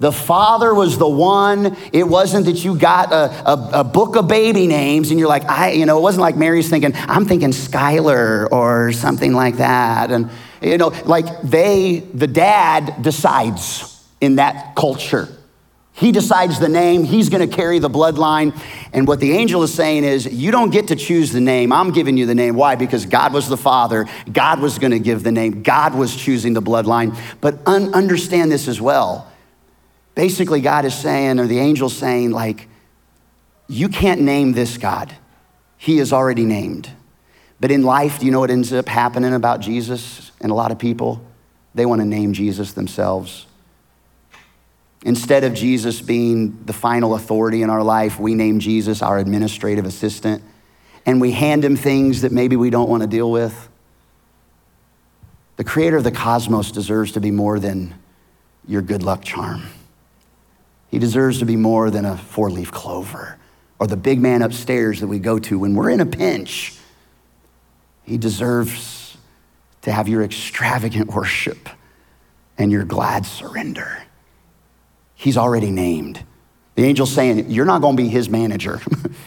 The 0.03 0.11
father 0.11 0.73
was 0.73 0.97
the 0.97 1.07
one. 1.07 1.77
It 1.93 2.03
wasn't 2.03 2.47
that 2.47 2.61
you 2.65 2.77
got 2.77 3.13
a, 3.13 3.49
a, 3.49 3.69
a, 3.79 3.83
book 3.85 4.17
of 4.17 4.27
baby 4.27 4.67
names 4.67 5.11
and 5.11 5.17
you're 5.17 5.29
like, 5.29 5.45
I, 5.45 5.71
you 5.71 5.85
know, 5.85 5.97
it 5.97 6.01
wasn't 6.01 6.23
like 6.23 6.35
Mary's 6.35 6.69
thinking, 6.69 6.91
I'm 6.93 7.23
thinking 7.23 7.51
Skylar 7.51 8.51
or 8.51 8.91
something 8.91 9.31
like 9.31 9.55
that. 9.57 10.11
And, 10.11 10.29
you 10.61 10.77
know, 10.77 10.89
like 11.05 11.41
they, 11.41 11.99
the 11.99 12.27
dad 12.27 13.01
decides 13.01 14.05
in 14.19 14.35
that 14.35 14.75
culture. 14.75 15.29
He 15.93 16.11
decides 16.11 16.59
the 16.59 16.67
name, 16.67 17.05
he's 17.05 17.29
gonna 17.29 17.47
carry 17.47 17.79
the 17.79 17.89
bloodline. 17.89 18.59
And 18.91 19.07
what 19.07 19.21
the 19.21 19.31
angel 19.31 19.63
is 19.63 19.73
saying 19.73 20.03
is, 20.03 20.25
you 20.25 20.51
don't 20.51 20.71
get 20.71 20.89
to 20.89 20.97
choose 20.97 21.31
the 21.31 21.39
name. 21.39 21.71
I'm 21.71 21.91
giving 21.91 22.17
you 22.17 22.25
the 22.25 22.35
name. 22.35 22.55
Why? 22.55 22.75
Because 22.75 23.05
God 23.05 23.31
was 23.31 23.47
the 23.47 23.55
father, 23.55 24.07
God 24.29 24.59
was 24.59 24.79
gonna 24.79 24.99
give 24.99 25.23
the 25.23 25.31
name, 25.31 25.63
God 25.63 25.95
was 25.95 26.13
choosing 26.13 26.51
the 26.51 26.61
bloodline. 26.61 27.17
But 27.39 27.65
un- 27.65 27.93
understand 27.93 28.51
this 28.51 28.67
as 28.67 28.81
well. 28.81 29.29
Basically, 30.15 30.61
God 30.61 30.85
is 30.85 30.93
saying, 30.93 31.39
or 31.39 31.47
the 31.47 31.59
angel's 31.59 31.95
saying, 31.95 32.31
like, 32.31 32.67
you 33.67 33.89
can't 33.89 34.21
name 34.21 34.53
this 34.53 34.77
God. 34.77 35.13
He 35.77 35.99
is 35.99 36.13
already 36.13 36.45
named. 36.45 36.89
But 37.59 37.71
in 37.71 37.83
life, 37.83 38.19
do 38.19 38.25
you 38.25 38.31
know 38.31 38.41
what 38.41 38.51
ends 38.51 38.73
up 38.73 38.87
happening 38.87 39.33
about 39.33 39.61
Jesus 39.61 40.31
and 40.41 40.51
a 40.51 40.55
lot 40.55 40.71
of 40.71 40.77
people? 40.77 41.25
They 41.73 41.85
want 41.85 42.01
to 42.01 42.05
name 42.05 42.33
Jesus 42.33 42.73
themselves. 42.73 43.45
Instead 45.05 45.43
of 45.43 45.53
Jesus 45.53 46.01
being 46.01 46.63
the 46.65 46.73
final 46.73 47.15
authority 47.15 47.61
in 47.61 47.69
our 47.69 47.83
life, 47.83 48.19
we 48.19 48.35
name 48.35 48.59
Jesus 48.59 49.01
our 49.01 49.17
administrative 49.17 49.85
assistant 49.85 50.43
and 51.05 51.19
we 51.19 51.31
hand 51.31 51.65
him 51.65 51.75
things 51.75 52.21
that 52.21 52.31
maybe 52.31 52.55
we 52.55 52.69
don't 52.69 52.89
want 52.89 53.01
to 53.01 53.07
deal 53.07 53.29
with. 53.29 53.69
The 55.57 55.63
creator 55.63 55.97
of 55.97 56.03
the 56.03 56.11
cosmos 56.11 56.71
deserves 56.71 57.11
to 57.13 57.19
be 57.19 57.31
more 57.31 57.59
than 57.59 57.95
your 58.65 58.81
good 58.81 59.03
luck 59.03 59.23
charm. 59.23 59.63
He 60.93 60.99
deserves 60.99 61.39
to 61.39 61.45
be 61.45 61.55
more 61.55 61.89
than 61.89 62.05
a 62.05 62.15
four 62.15 62.51
leaf 62.51 62.71
clover 62.71 63.39
or 63.79 63.87
the 63.87 63.97
big 63.97 64.21
man 64.21 64.43
upstairs 64.43 64.99
that 64.99 65.07
we 65.07 65.17
go 65.17 65.39
to 65.39 65.57
when 65.57 65.73
we're 65.73 65.89
in 65.89 65.99
a 65.99 66.05
pinch. 66.05 66.77
He 68.03 68.19
deserves 68.19 69.17
to 69.81 69.91
have 69.91 70.07
your 70.07 70.21
extravagant 70.21 71.11
worship 71.11 71.67
and 72.59 72.71
your 72.71 72.83
glad 72.83 73.25
surrender. 73.25 74.03
He's 75.15 75.35
already 75.35 75.71
named. 75.71 76.23
The 76.75 76.85
angel's 76.85 77.11
saying, 77.11 77.49
You're 77.49 77.65
not 77.65 77.81
going 77.81 77.97
to 77.97 78.03
be 78.03 78.07
his 78.07 78.29
manager, 78.29 78.79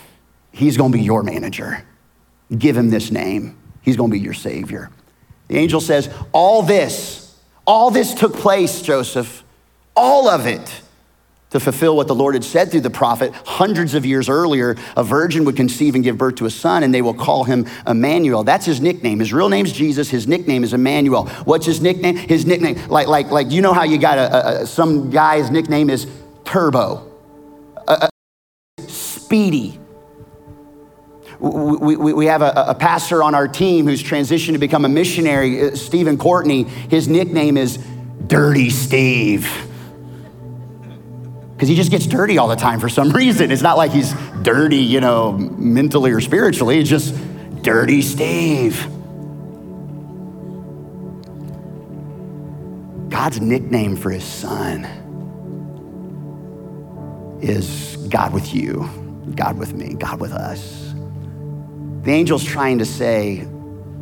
he's 0.52 0.76
going 0.76 0.92
to 0.92 0.98
be 0.98 1.02
your 1.02 1.24
manager. 1.24 1.84
Give 2.56 2.76
him 2.76 2.90
this 2.90 3.10
name, 3.10 3.58
he's 3.82 3.96
going 3.96 4.10
to 4.10 4.16
be 4.16 4.20
your 4.20 4.34
savior. 4.34 4.92
The 5.48 5.58
angel 5.58 5.80
says, 5.80 6.14
All 6.30 6.62
this, 6.62 7.36
all 7.66 7.90
this 7.90 8.14
took 8.14 8.34
place, 8.34 8.82
Joseph, 8.82 9.42
all 9.96 10.28
of 10.28 10.46
it 10.46 10.82
to 11.56 11.60
fulfill 11.60 11.96
what 11.96 12.06
the 12.06 12.14
Lord 12.14 12.34
had 12.34 12.44
said 12.44 12.70
through 12.70 12.82
the 12.82 12.90
prophet 12.90 13.32
hundreds 13.46 13.94
of 13.94 14.04
years 14.04 14.28
earlier. 14.28 14.76
A 14.94 15.02
virgin 15.02 15.46
would 15.46 15.56
conceive 15.56 15.94
and 15.94 16.04
give 16.04 16.18
birth 16.18 16.34
to 16.36 16.44
a 16.44 16.50
son, 16.50 16.82
and 16.82 16.92
they 16.92 17.00
will 17.00 17.14
call 17.14 17.44
him 17.44 17.66
Emmanuel. 17.86 18.44
That's 18.44 18.66
his 18.66 18.78
nickname. 18.80 19.20
His 19.20 19.32
real 19.32 19.48
name's 19.48 19.72
Jesus. 19.72 20.10
His 20.10 20.28
nickname 20.28 20.64
is 20.64 20.74
Emmanuel. 20.74 21.28
What's 21.44 21.64
his 21.64 21.80
nickname? 21.80 22.16
His 22.16 22.44
nickname, 22.44 22.76
like, 22.88 23.08
like, 23.08 23.30
like 23.30 23.50
you 23.50 23.62
know 23.62 23.72
how 23.72 23.84
you 23.84 23.96
got 23.96 24.18
a, 24.18 24.62
a 24.62 24.66
some 24.66 25.10
guy's 25.10 25.50
nickname 25.50 25.88
is 25.88 26.06
Turbo, 26.44 27.10
a, 27.88 28.10
Speedy. 28.86 29.80
We, 31.40 31.96
we, 31.96 32.12
we 32.12 32.26
have 32.26 32.42
a, 32.42 32.52
a 32.68 32.74
pastor 32.74 33.22
on 33.22 33.34
our 33.34 33.48
team 33.48 33.86
who's 33.86 34.02
transitioned 34.02 34.52
to 34.52 34.58
become 34.58 34.84
a 34.84 34.88
missionary, 34.88 35.62
uh, 35.62 35.74
Stephen 35.74 36.18
Courtney. 36.18 36.64
His 36.64 37.08
nickname 37.08 37.56
is 37.56 37.78
Dirty 38.26 38.70
Steve 38.70 39.66
because 41.56 41.70
he 41.70 41.74
just 41.74 41.90
gets 41.90 42.06
dirty 42.06 42.36
all 42.36 42.48
the 42.48 42.56
time 42.56 42.80
for 42.80 42.90
some 42.90 43.08
reason. 43.16 43.50
It's 43.50 43.62
not 43.62 43.78
like 43.78 43.90
he's 43.90 44.12
dirty, 44.42 44.76
you 44.76 45.00
know, 45.00 45.32
mentally 45.32 46.10
or 46.10 46.20
spiritually. 46.20 46.78
It's 46.78 46.90
just 46.90 47.14
dirty 47.62 48.02
Steve. 48.02 48.78
God's 53.08 53.40
nickname 53.40 53.96
for 53.96 54.10
his 54.10 54.22
son 54.22 54.84
is 57.40 57.96
God 58.10 58.34
with 58.34 58.54
you, 58.54 58.88
God 59.34 59.56
with 59.56 59.72
me, 59.72 59.94
God 59.94 60.20
with 60.20 60.32
us. 60.32 60.92
The 62.02 62.12
angel's 62.12 62.44
trying 62.44 62.78
to 62.80 62.84
say, 62.84 63.48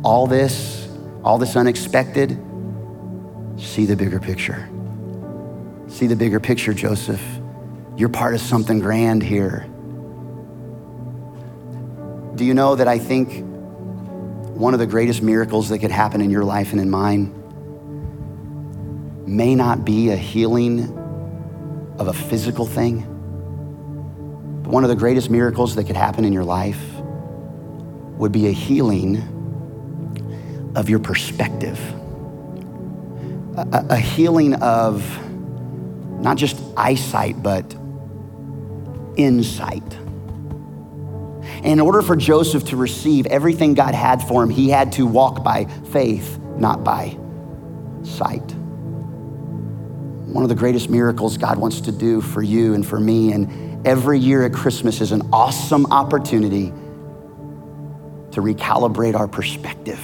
all 0.03 0.27
this, 0.27 0.89
all 1.23 1.37
this 1.37 1.55
unexpected, 1.55 2.37
see 3.57 3.85
the 3.85 3.95
bigger 3.95 4.19
picture. 4.19 4.69
See 5.87 6.07
the 6.07 6.15
bigger 6.17 6.41
picture, 6.41 6.73
Joseph. 6.73 7.21
You're 7.97 8.09
part 8.09 8.33
of 8.33 8.41
something 8.41 8.79
grand 8.79 9.23
here. 9.23 9.65
Do 12.35 12.43
you 12.43 12.53
know 12.53 12.75
that 12.75 12.89
I 12.89 12.99
think 12.99 13.45
one 14.55 14.73
of 14.73 14.81
the 14.81 14.85
greatest 14.85 15.21
miracles 15.21 15.69
that 15.69 15.79
could 15.79 15.91
happen 15.91 16.19
in 16.19 16.29
your 16.29 16.43
life 16.43 16.73
and 16.73 16.81
in 16.81 16.89
mine 16.89 17.33
may 19.25 19.55
not 19.55 19.85
be 19.85 20.09
a 20.09 20.17
healing 20.17 20.91
of 21.97 22.07
a 22.07 22.13
physical 22.13 22.65
thing, 22.65 22.99
but 24.63 24.71
one 24.71 24.83
of 24.83 24.89
the 24.89 24.95
greatest 24.95 25.29
miracles 25.29 25.75
that 25.75 25.85
could 25.85 25.95
happen 25.95 26.25
in 26.25 26.33
your 26.33 26.43
life 26.43 26.81
would 28.17 28.33
be 28.33 28.47
a 28.47 28.51
healing 28.51 29.17
of 30.75 30.89
your 30.89 30.99
perspective, 30.99 31.79
a, 33.57 33.85
a 33.91 33.97
healing 33.97 34.55
of 34.55 35.01
not 36.21 36.35
just 36.35 36.61
eyesight, 36.75 37.41
but 37.41 37.75
insight. 39.17 39.83
In 41.63 41.79
order 41.79 42.01
for 42.01 42.15
Joseph 42.15 42.65
to 42.65 42.77
receive 42.77 43.25
everything 43.25 43.73
God 43.73 43.95
had 43.95 44.21
for 44.21 44.43
him, 44.43 44.49
he 44.49 44.69
had 44.69 44.91
to 44.93 45.07
walk 45.07 45.43
by 45.43 45.65
faith, 45.91 46.39
not 46.57 46.83
by 46.83 47.17
sight. 48.03 48.53
One 50.27 50.43
of 50.43 50.49
the 50.49 50.55
greatest 50.55 50.89
miracles 50.89 51.37
God 51.37 51.57
wants 51.57 51.81
to 51.81 51.91
do 51.91 52.21
for 52.21 52.41
you 52.41 52.73
and 52.73 52.85
for 52.85 52.99
me, 52.99 53.31
and 53.31 53.87
every 53.87 54.19
year 54.19 54.45
at 54.45 54.53
Christmas 54.53 55.01
is 55.01 55.11
an 55.11 55.21
awesome 55.31 55.85
opportunity 55.91 56.73
to 58.31 58.41
recalibrate 58.41 59.15
our 59.15 59.27
perspective. 59.27 59.99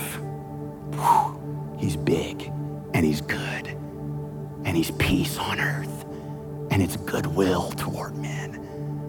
Whew, 0.93 1.77
he's 1.77 1.97
big 1.97 2.43
and 2.93 3.05
he's 3.05 3.21
good 3.21 3.67
and 4.63 4.77
he's 4.77 4.91
peace 4.91 5.37
on 5.37 5.59
earth 5.59 6.05
and 6.71 6.81
it's 6.81 6.95
goodwill 6.95 7.71
toward 7.71 8.15
men 8.15 8.50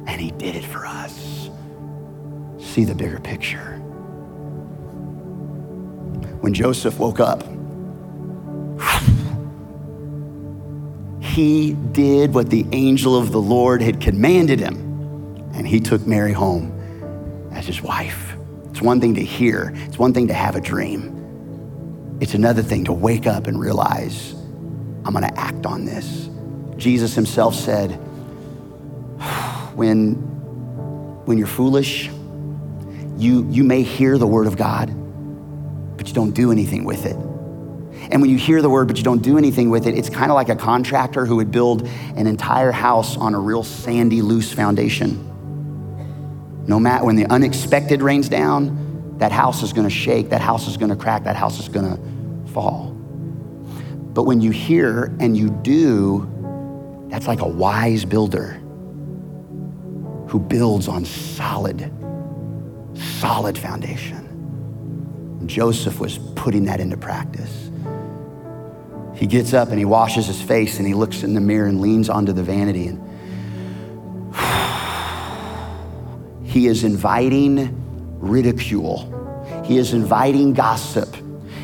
and 0.06 0.20
he 0.20 0.30
did 0.32 0.56
it 0.56 0.64
for 0.64 0.86
us. 0.86 1.50
See 2.58 2.84
the 2.84 2.94
bigger 2.94 3.20
picture. 3.20 3.78
When 6.40 6.54
Joseph 6.54 6.98
woke 6.98 7.20
up, 7.20 7.44
he 11.22 11.74
did 11.92 12.34
what 12.34 12.50
the 12.50 12.66
angel 12.72 13.16
of 13.16 13.32
the 13.32 13.40
Lord 13.40 13.80
had 13.80 14.00
commanded 14.00 14.60
him, 14.60 14.76
and 15.54 15.66
he 15.66 15.80
took 15.80 16.06
Mary 16.06 16.32
home 16.32 16.70
as 17.52 17.66
his 17.66 17.80
wife. 17.80 18.34
It's 18.70 18.82
one 18.82 19.00
thing 19.00 19.14
to 19.14 19.22
hear, 19.22 19.72
it's 19.86 19.98
one 19.98 20.12
thing 20.12 20.28
to 20.28 20.34
have 20.34 20.56
a 20.56 20.60
dream. 20.60 22.18
It's 22.20 22.34
another 22.34 22.62
thing 22.62 22.84
to 22.84 22.92
wake 22.92 23.26
up 23.26 23.46
and 23.46 23.58
realize, 23.58 24.32
I'm 25.04 25.12
gonna 25.12 25.32
act 25.36 25.66
on 25.66 25.84
this. 25.84 26.28
Jesus 26.76 27.14
himself 27.14 27.54
said, 27.54 27.98
when, 29.74 30.14
when 31.24 31.38
you're 31.38 31.46
foolish, 31.46 32.08
you, 33.16 33.46
you 33.50 33.64
may 33.64 33.82
hear 33.82 34.18
the 34.18 34.26
word 34.26 34.46
of 34.46 34.56
God, 34.56 34.88
but 35.96 36.08
you 36.08 36.14
don't 36.14 36.32
do 36.32 36.50
anything 36.50 36.84
with 36.84 37.06
it. 37.06 37.16
And 38.10 38.20
when 38.20 38.30
you 38.30 38.36
hear 38.36 38.60
the 38.60 38.68
word, 38.68 38.88
but 38.88 38.96
you 38.96 39.04
don't 39.04 39.22
do 39.22 39.38
anything 39.38 39.70
with 39.70 39.86
it, 39.86 39.96
it's 39.96 40.10
kind 40.10 40.30
of 40.30 40.34
like 40.34 40.48
a 40.48 40.56
contractor 40.56 41.24
who 41.24 41.36
would 41.36 41.50
build 41.50 41.86
an 41.86 42.26
entire 42.26 42.72
house 42.72 43.16
on 43.16 43.34
a 43.34 43.38
real 43.38 43.62
sandy, 43.62 44.22
loose 44.22 44.52
foundation. 44.52 45.28
No 46.66 46.78
matter 46.78 47.04
when 47.04 47.16
the 47.16 47.26
unexpected 47.26 48.02
rains 48.02 48.28
down, 48.28 49.16
that 49.18 49.32
house 49.32 49.62
is 49.62 49.72
going 49.72 49.86
to 49.86 49.94
shake, 49.94 50.30
that 50.30 50.40
house 50.40 50.68
is 50.68 50.76
going 50.76 50.90
to 50.90 50.96
crack, 50.96 51.24
that 51.24 51.36
house 51.36 51.60
is 51.60 51.68
going 51.68 51.96
to 51.96 52.52
fall. 52.52 52.90
But 54.12 54.24
when 54.24 54.40
you 54.40 54.50
hear 54.50 55.04
and 55.20 55.36
you 55.36 55.50
do, 55.50 56.28
that's 57.08 57.26
like 57.26 57.40
a 57.40 57.48
wise 57.48 58.04
builder 58.04 58.61
who 60.32 60.40
builds 60.40 60.88
on 60.88 61.04
solid, 61.04 61.92
solid 62.94 63.58
foundation. 63.58 64.26
Joseph 65.44 66.00
was 66.00 66.16
putting 66.36 66.64
that 66.64 66.80
into 66.80 66.96
practice. 66.96 67.70
He 69.14 69.26
gets 69.26 69.52
up 69.52 69.68
and 69.68 69.78
he 69.78 69.84
washes 69.84 70.28
his 70.28 70.40
face 70.40 70.78
and 70.78 70.86
he 70.86 70.94
looks 70.94 71.22
in 71.22 71.34
the 71.34 71.40
mirror 71.42 71.66
and 71.66 71.82
leans 71.82 72.08
onto 72.08 72.32
the 72.32 72.42
vanity 72.42 72.86
and 72.86 72.98
he 76.48 76.66
is 76.66 76.82
inviting 76.82 78.18
ridicule. 78.18 79.62
He 79.66 79.76
is 79.76 79.92
inviting 79.92 80.54
gossip. 80.54 81.14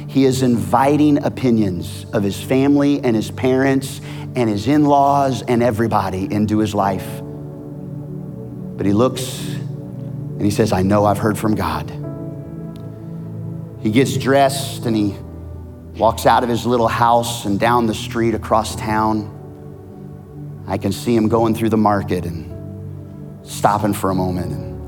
He 0.09 0.27
is 0.27 0.43
inviting 0.43 1.25
opinions 1.25 2.05
of 2.13 2.23
his 2.23 2.39
family 2.39 3.03
and 3.03 3.17
his 3.17 3.31
parents 3.31 4.03
and 4.37 4.51
his 4.51 4.69
in 4.69 4.85
laws 4.85 5.41
and 5.41 5.63
everybody 5.63 6.31
into 6.31 6.59
his 6.59 6.75
life. 6.75 7.23
But 8.79 8.87
he 8.87 8.93
looks 8.93 9.47
and 9.49 10.41
he 10.41 10.51
says, 10.53 10.73
I 10.73 10.83
know 10.83 11.05
I've 11.05 11.19
heard 11.19 11.37
from 11.37 11.57
God. 11.57 11.91
He 13.81 13.91
gets 13.91 14.17
dressed 14.17 14.87
and 14.87 14.97
he 14.97 15.17
walks 15.99 16.27
out 16.27 16.45
of 16.45 16.49
his 16.49 16.65
little 16.65 16.87
house 16.87 17.45
and 17.45 17.59
down 17.59 17.87
the 17.87 17.95
street 17.95 18.35
across 18.35 18.77
town. 18.77 19.35
I 20.69 20.79
can 20.79 20.93
see 20.93 21.17
him 21.17 21.29
going 21.29 21.57
through 21.57 21.71
the 21.71 21.77
market 21.77 22.25
and 22.25 22.55
stopping 23.45 23.95
for 23.95 24.11
a 24.11 24.15
moment 24.15 24.53
and 24.53 24.79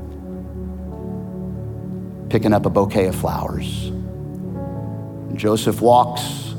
picking 2.30 2.52
up 2.52 2.64
a 2.64 2.70
bouquet 2.70 3.06
of 3.06 3.16
flowers. 3.16 3.90
Joseph 5.34 5.80
walks 5.80 6.54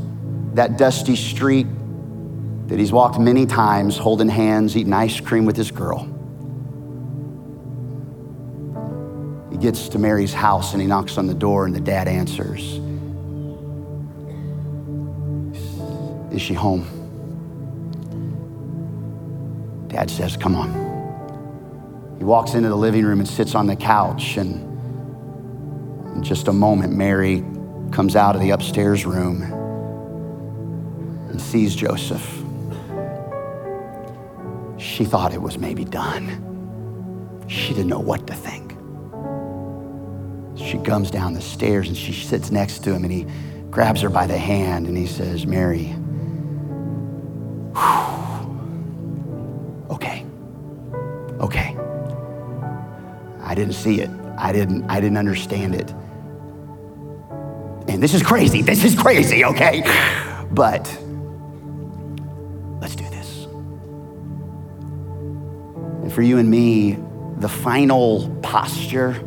that 0.56 0.78
dusty 0.78 1.16
street 1.16 1.68
that 2.68 2.78
he's 2.78 2.92
walked 2.92 3.18
many 3.20 3.46
times, 3.46 3.98
holding 3.98 4.28
hands, 4.28 4.76
eating 4.76 4.92
ice 4.92 5.22
cream 5.22 5.46
with 5.46 5.56
his 5.56 5.72
girl. 5.72 6.11
Gets 9.62 9.88
to 9.90 10.00
Mary's 10.00 10.34
house 10.34 10.74
and 10.74 10.82
he 10.82 10.88
knocks 10.88 11.18
on 11.18 11.28
the 11.28 11.34
door, 11.34 11.66
and 11.66 11.76
the 11.76 11.80
dad 11.80 12.08
answers. 12.08 12.80
Is 16.34 16.42
she 16.42 16.54
home? 16.54 16.86
Dad 19.88 20.10
says, 20.10 20.36
Come 20.38 20.56
on. 20.56 20.92
He 22.18 22.24
walks 22.24 22.54
into 22.54 22.70
the 22.70 22.76
living 22.76 23.06
room 23.06 23.20
and 23.20 23.28
sits 23.28 23.56
on 23.56 23.68
the 23.68 23.76
couch, 23.76 24.38
and 24.38 24.56
in 26.16 26.24
just 26.24 26.48
a 26.48 26.54
moment, 26.54 26.94
Mary 26.94 27.44
comes 27.92 28.16
out 28.16 28.36
of 28.36 28.42
the 28.42 28.52
upstairs 28.52 29.06
room 29.06 29.42
and 31.30 31.42
sees 31.42 31.76
Joseph. 31.76 32.26
She 34.78 35.06
thought 35.06 35.34
it 35.34 35.42
was 35.42 35.58
maybe 35.58 35.84
done. 35.84 37.46
She 37.48 37.70
didn't 37.70 37.88
know 37.88 38.00
what 38.00 38.28
to 38.28 38.34
think. 38.34 38.71
She 40.66 40.78
comes 40.78 41.12
down 41.12 41.34
the 41.34 41.42
stairs 41.42 41.88
and 41.88 41.98
she 41.98 42.14
sits 42.14 42.52
next 42.52 42.84
to 42.84 42.94
him 42.94 43.04
and 43.04 43.12
he 43.12 43.26
grabs 43.70 44.02
her 44.02 44.10
by 44.10 44.28
the 44.28 44.38
hand 44.38 44.88
and 44.88 44.98
he 44.98 45.08
says, 45.08 45.46
Mary, 45.46 45.96
okay, 49.90 50.26
okay. 51.40 51.78
I 53.44 53.56
didn't 53.56 53.74
see 53.74 54.02
it. 54.02 54.10
I 54.38 54.52
didn't, 54.52 54.90
I 54.90 55.00
didn't 55.00 55.18
understand 55.18 55.76
it. 55.76 55.92
And 57.90 58.02
this 58.02 58.14
is 58.14 58.24
crazy. 58.24 58.62
This 58.62 58.84
is 58.84 58.96
crazy, 58.96 59.44
okay? 59.44 59.84
But 60.52 60.86
let's 62.80 62.96
do 62.96 63.04
this. 63.10 63.46
And 66.04 66.14
for 66.14 66.22
you 66.22 66.38
and 66.38 66.50
me, 66.50 66.98
the 67.38 67.50
final 67.50 68.30
posture 68.42 69.22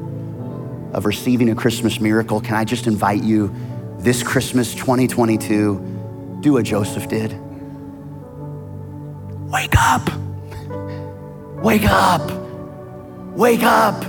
of 0.95 1.05
receiving 1.07 1.51
a 1.51 1.55
Christmas 1.55 2.01
miracle, 2.01 2.41
can 2.41 2.55
I 2.55 2.65
just 2.65 2.87
invite 2.87 3.23
you 3.23 3.55
this 3.99 4.23
Christmas 4.23 4.75
2022, 4.75 6.39
do 6.41 6.53
what 6.53 6.65
Joseph 6.65 7.09
did? 7.09 7.33
Wake 9.51 9.75
up. 9.79 10.09
Wake 11.63 11.85
up. 11.85 12.31
Wake 13.35 13.63
up. 13.63 14.05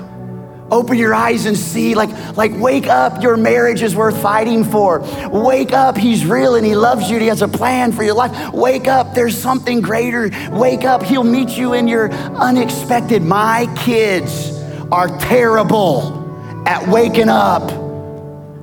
Open 0.72 0.98
your 0.98 1.14
eyes 1.14 1.46
and 1.46 1.56
see, 1.56 1.96
like, 1.96 2.10
like, 2.36 2.52
wake 2.56 2.88
up. 2.88 3.22
Your 3.22 3.38
marriage 3.38 3.82
is 3.84 3.96
worth 3.96 4.20
fighting 4.22 4.64
for. 4.64 5.00
Wake 5.30 5.72
up. 5.72 5.96
He's 5.96 6.26
real 6.26 6.56
and 6.56 6.66
he 6.66 6.76
loves 6.76 7.10
you. 7.10 7.20
He 7.20 7.28
has 7.28 7.42
a 7.42 7.48
plan 7.48 7.92
for 7.92 8.04
your 8.04 8.16
life. 8.16 8.54
Wake 8.54 8.88
up. 8.88 9.14
There's 9.14 9.38
something 9.38 9.82
greater. 9.82 10.30
Wake 10.52 10.84
up. 10.84 11.04
He'll 11.04 11.24
meet 11.24 11.50
you 11.50 11.74
in 11.74 11.88
your 11.88 12.12
unexpected. 12.12 13.22
My 13.22 13.74
kids 13.78 14.52
are 14.92 15.08
terrible 15.20 16.25
at 16.66 16.88
waking 16.88 17.30
up. 17.30 17.70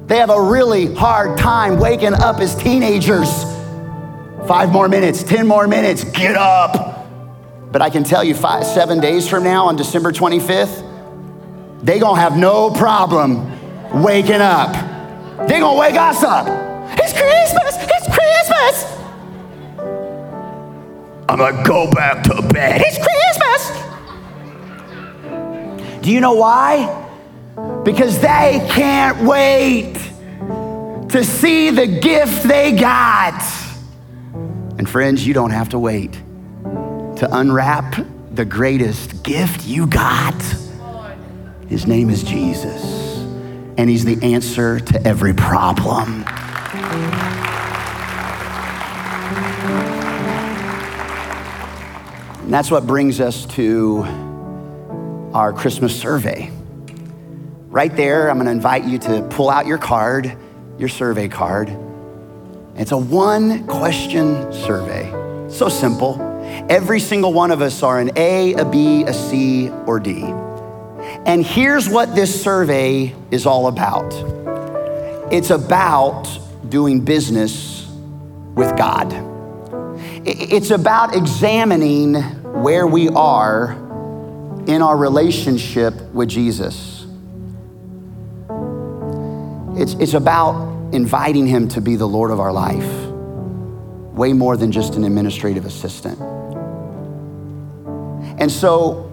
They 0.09 0.19
have 0.19 0.31
a 0.31 0.43
really 0.43 0.93
hard 0.95 1.39
time 1.39 1.79
waking 1.79 2.15
up 2.15 2.41
as 2.41 2.55
teenagers. 2.55 3.45
Five 4.47 4.73
more 4.73 4.89
minutes, 4.89 5.23
10 5.23 5.47
more 5.47 5.69
minutes, 5.69 6.05
get 6.05 6.35
up. 6.37 7.07
But 7.71 7.81
I 7.81 7.89
can 7.91 8.05
tell 8.05 8.23
you, 8.25 8.35
five, 8.35 8.67
seven 8.67 9.01
days 9.01 9.29
from 9.29 9.45
now 9.45 9.67
on 9.67 9.77
December 9.77 10.13
25th, 10.13 10.83
they 11.83 11.99
gonna 11.99 12.21
have 12.21 12.37
no 12.37 12.71
problem 12.71 13.49
waking 14.03 14.41
up. 14.41 14.73
They 15.49 15.61
gonna 15.61 15.79
wake 15.79 15.95
us 15.95 16.23
up. 16.23 16.47
It's 16.99 17.13
Christmas, 17.13 17.77
it's 17.79 18.07
Christmas. 18.15 18.85
I'm 21.29 21.39
gonna 21.39 21.63
go 21.65 21.91
back 21.91 22.25
to 22.25 22.43
bed. 22.53 22.83
It's 22.85 22.99
Christmas. 22.99 23.71
Do 26.03 26.11
you 26.11 26.21
know 26.21 26.35
why? 26.35 27.02
Because 27.85 28.21
they 28.21 28.67
can't 28.71 29.23
wait 29.23 29.95
to 31.09 31.25
see 31.25 31.71
the 31.71 31.87
gift 31.87 32.45
they 32.45 32.73
got. 32.73 33.43
And 34.79 34.89
friends, 34.89 35.27
you 35.27 35.35
don't 35.35 35.51
have 35.51 35.71
to 35.71 35.79
wait 35.79 36.13
to 36.13 37.29
unwrap 37.31 38.07
the 38.31 38.45
greatest 38.45 39.23
gift 39.23 39.67
you 39.67 39.87
got. 39.87 40.41
His 41.69 41.87
name 41.87 42.09
is 42.09 42.23
Jesus, 42.23 42.83
and 43.77 43.91
He's 43.91 44.05
the 44.05 44.19
answer 44.23 44.81
to 44.81 45.07
every 45.07 45.35
problem. 45.35 46.25
And 52.43 52.53
that's 52.53 52.71
what 52.71 52.87
brings 52.87 53.21
us 53.21 53.47
to 53.55 54.03
our 55.35 55.53
Christmas 55.53 55.99
survey. 55.99 56.51
Right 57.73 57.97
there, 57.97 58.29
I'm 58.29 58.37
going 58.37 58.45
to 58.45 58.53
invite 58.53 58.85
you 58.85 58.99
to 58.99 59.27
pull 59.31 59.49
out 59.49 59.65
your 59.67 59.79
card, 59.79 60.37
your 60.77 60.91
survey 60.91 61.29
card. 61.29 61.75
It's 62.77 62.93
a 62.93 62.99
one 62.99 63.67
question 63.67 64.53
survey. 64.53 65.09
So 65.51 65.71
simple. 65.71 66.21
Every 66.69 67.01
single 67.01 67.33
one 67.33 67.51
of 67.51 67.63
us 67.63 67.83
are 67.83 67.99
an 67.99 68.11
A, 68.19 68.53
a 68.53 68.67
B, 68.67 69.05
a 69.05 69.15
C, 69.15 69.71
or 69.87 70.01
D. 70.01 70.21
And 71.25 71.47
here's 71.47 71.89
what 71.89 72.15
this 72.15 72.43
survey 72.45 73.15
is 73.31 73.47
all 73.47 73.69
about 73.69 74.13
it's 75.33 75.49
about 75.49 76.29
doing 76.69 77.01
business 77.01 77.89
with 78.55 78.77
God, 78.77 79.15
it's 80.27 80.71
about 80.73 81.17
examining 81.17 82.17
where 82.63 82.87
we 82.87 83.09
are 83.09 83.73
in 84.67 84.83
our 84.83 84.95
relationship 84.95 85.95
with 86.13 86.29
Jesus. 86.29 87.02
It's, 89.83 89.95
it's 89.95 90.15
about 90.15 90.95
inviting 90.95 91.47
Him 91.47 91.67
to 91.69 91.81
be 91.81 91.97
the 91.97 92.07
Lord 92.07 92.31
of 92.31 92.39
our 92.39 92.53
life, 92.53 92.89
way 94.15 94.33
more 94.33 94.57
than 94.57 94.71
just 94.71 94.95
an 94.95 95.03
administrative 95.03 95.67
assistant. 95.67 96.21
And 98.39 98.51
so, 98.51 99.09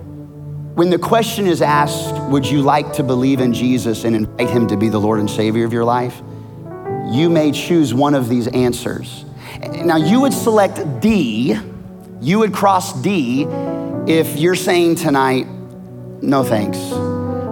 when 0.76 0.92
the 0.92 1.00
question 1.00 1.48
is 1.48 1.64
asked, 1.64 2.14
would 2.30 2.46
you 2.46 2.62
like 2.62 2.94
to 2.94 3.04
believe 3.04 3.40
in 3.40 3.52
Jesus 3.52 4.04
and 4.04 4.16
invite 4.16 4.50
him 4.50 4.68
to 4.68 4.78
be 4.78 4.90
the 4.90 5.00
Lord 5.00 5.20
and 5.20 5.30
Savior 5.30 5.66
of 5.66 5.74
your 5.74 5.86
life? 5.86 6.22
You 7.12 7.32
may 7.32 7.52
choose 7.52 7.94
one 7.94 8.14
of 8.14 8.30
these 8.30 8.48
answers. 8.48 9.26
Now, 9.84 9.98
you 9.98 10.22
would 10.22 10.34
select 10.34 11.02
D, 11.02 11.58
you 12.22 12.40
would 12.40 12.54
cross 12.54 12.94
D 13.02 13.46
if 14.08 14.38
you're 14.38 14.56
saying 14.56 14.96
tonight, 14.96 15.48
no 16.22 16.44
thanks. 16.44 16.78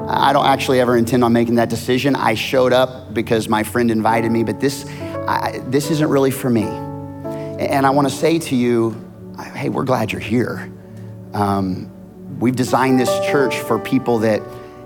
I 0.10 0.32
don't 0.32 0.46
actually 0.46 0.80
ever 0.80 0.96
intend 0.96 1.24
on 1.26 1.34
making 1.34 1.56
that 1.56 1.70
decision. 1.70 2.16
I 2.16 2.36
showed 2.36 2.72
up 2.72 3.14
because 3.14 3.50
my 3.50 3.64
friend 3.64 3.92
invited 3.92 4.32
me, 4.32 4.44
but 4.44 4.62
this, 4.62 4.86
I, 4.88 5.62
this 5.66 5.92
isn't 5.92 6.10
really 6.10 6.32
for 6.32 6.50
me. 6.50 6.64
And 6.64 7.86
I 7.86 7.90
want 7.90 8.08
to 8.08 8.14
say 8.14 8.40
to 8.40 8.56
you, 8.56 8.96
hey, 9.54 9.68
we're 9.68 9.84
glad 9.84 10.14
you're 10.14 10.22
here. 10.22 10.72
Um, 11.34 11.92
we've 12.40 12.56
designed 12.56 13.00
this 13.00 13.10
church 13.28 13.60
for 13.60 13.80
people 13.80 14.20
that 14.20 14.42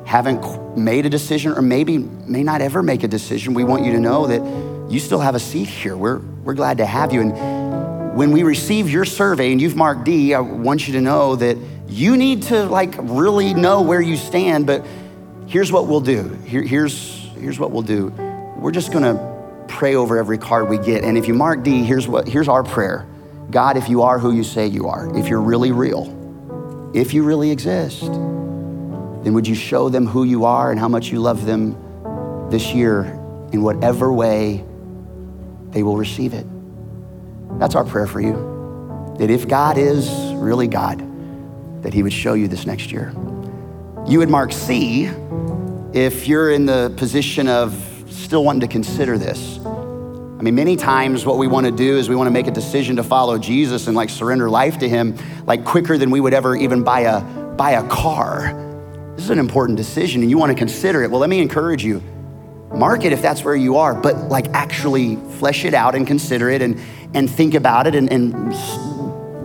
haven't 0.08 0.76
made 0.76 1.06
a 1.06 1.10
decision 1.10 1.52
or 1.52 1.62
maybe 1.62 2.00
may 2.00 2.42
not 2.42 2.62
ever 2.62 2.82
make 2.82 3.04
a 3.04 3.08
decision. 3.08 3.54
We 3.54 3.64
want 3.64 3.86
you 3.86 3.92
to 3.92 4.00
know 4.00 4.26
that 4.26 4.92
you 4.92 5.00
still 5.00 5.20
have 5.20 5.36
a 5.36 5.40
seat 5.40 5.68
here. 5.68 5.96
We're, 5.96 6.18
we're 6.18 6.56
glad 6.56 6.80
to 6.80 6.86
have 6.86 7.14
you. 7.14 7.22
And 7.22 8.18
when 8.18 8.32
we 8.32 8.42
receive 8.42 8.90
your 8.90 9.06
survey 9.06 9.52
and 9.52 9.62
you've 9.62 9.76
marked 9.76 10.04
D, 10.04 10.34
I 10.34 10.40
want 10.40 10.88
you 10.88 10.94
to 10.94 11.02
know 11.02 11.36
that 11.36 11.58
you 11.88 12.18
need 12.18 12.44
to 12.44 12.66
like 12.66 12.96
really 12.98 13.54
know 13.54 13.82
where 13.84 14.02
you 14.02 14.18
stand, 14.18 14.66
but 14.66 14.84
here's 15.52 15.70
what 15.70 15.86
we'll 15.86 16.00
do. 16.00 16.30
Here, 16.46 16.64
here's, 16.64 17.28
here's 17.36 17.60
what 17.60 17.72
we'll 17.72 17.82
do. 17.82 18.08
We're 18.56 18.72
just 18.72 18.94
gonna 18.94 19.66
pray 19.68 19.96
over 19.96 20.18
every 20.18 20.38
card 20.38 20.70
we 20.70 20.78
get. 20.78 21.04
And 21.04 21.18
if 21.18 21.28
you 21.28 21.34
mark 21.34 21.62
D, 21.64 21.84
here's 21.84 22.08
what 22.08 22.28
here's 22.28 22.48
our 22.48 22.64
prayer. 22.64 23.06
God, 23.50 23.76
if 23.76 23.90
you 23.90 24.04
are 24.04 24.18
who 24.18 24.32
you 24.32 24.46
say 24.46 24.68
you 24.68 24.88
are, 24.88 25.14
if 25.18 25.28
you're 25.28 25.42
really 25.42 25.74
real, 25.74 26.92
if 26.94 27.14
you 27.14 27.24
really 27.24 27.52
exist, 27.52 28.02
then 28.04 29.34
would 29.34 29.46
you 29.46 29.56
show 29.56 29.90
them 29.90 30.08
who 30.08 30.24
you 30.24 30.46
are 30.46 30.72
and 30.72 30.80
how 30.80 30.88
much 30.88 31.08
you 31.08 31.20
love 31.20 31.46
them 31.46 31.76
this 32.50 32.74
year 32.74 33.04
in 33.52 33.62
whatever 33.62 34.14
way 34.14 34.64
they 35.72 35.84
will 35.84 35.98
receive 35.98 36.34
it? 36.34 36.46
That's 37.60 37.76
our 37.76 37.84
prayer 37.84 38.08
for 38.08 38.22
you. 38.22 39.16
That 39.20 39.30
if 39.30 39.50
God 39.50 39.78
is 39.78 40.10
really 40.36 40.68
God, 40.68 41.04
that 41.84 41.94
He 41.94 42.04
would 42.04 42.14
show 42.14 42.36
you 42.36 42.48
this 42.48 42.66
next 42.66 42.90
year. 42.90 43.14
You 44.08 44.20
would 44.20 44.30
mark 44.30 44.54
C 44.54 45.12
if 45.94 46.28
you're 46.28 46.52
in 46.52 46.66
the 46.66 46.94
position 46.96 47.48
of 47.48 47.74
still 48.10 48.44
wanting 48.44 48.62
to 48.62 48.68
consider 48.68 49.18
this. 49.18 49.60
I 49.66 50.44
mean, 50.44 50.56
many 50.56 50.76
times 50.76 51.26
what 51.26 51.38
we 51.38 51.48
want 51.48 51.66
to 51.66 51.72
do 51.72 51.98
is 51.98 52.10
we 52.10 52.16
want 52.16 52.28
to 52.28 52.32
make 52.32 52.48
a 52.48 52.52
decision 52.52 52.96
to 52.96 53.04
follow 53.04 53.38
Jesus 53.38 53.88
and 53.88 53.96
like 53.96 54.10
surrender 54.10 54.50
life 54.50 54.80
to 54.80 54.90
him 54.90 55.18
like 55.46 55.66
quicker 55.66 55.98
than 55.98 56.10
we 56.10 56.20
would 56.20 56.34
ever 56.34 56.56
even 56.56 56.84
buy 56.84 57.02
a 57.02 57.22
buy 57.22 57.72
a 57.72 57.88
car. 57.90 58.54
This 59.16 59.26
is 59.26 59.30
an 59.30 59.40
important 59.40 59.78
decision 59.78 60.22
and 60.22 60.32
you 60.32 60.38
want 60.38 60.52
to 60.52 60.58
consider 60.58 61.04
it. 61.04 61.12
Well, 61.12 61.20
let 61.20 61.30
me 61.30 61.42
encourage 61.42 61.84
you. 61.84 62.02
Mark 62.74 63.04
it 63.04 63.12
if 63.12 63.22
that's 63.22 63.44
where 63.44 63.56
you 63.56 63.76
are, 63.78 63.94
but 63.94 64.30
like 64.30 64.48
actually 64.54 65.18
flesh 65.38 65.66
it 65.66 65.74
out 65.74 65.94
and 65.94 66.08
consider 66.08 66.50
it 66.50 66.62
and 66.62 66.80
and 67.14 67.30
think 67.30 67.54
about 67.54 67.86
it 67.86 67.96
and, 67.96 68.12
and 68.12 68.32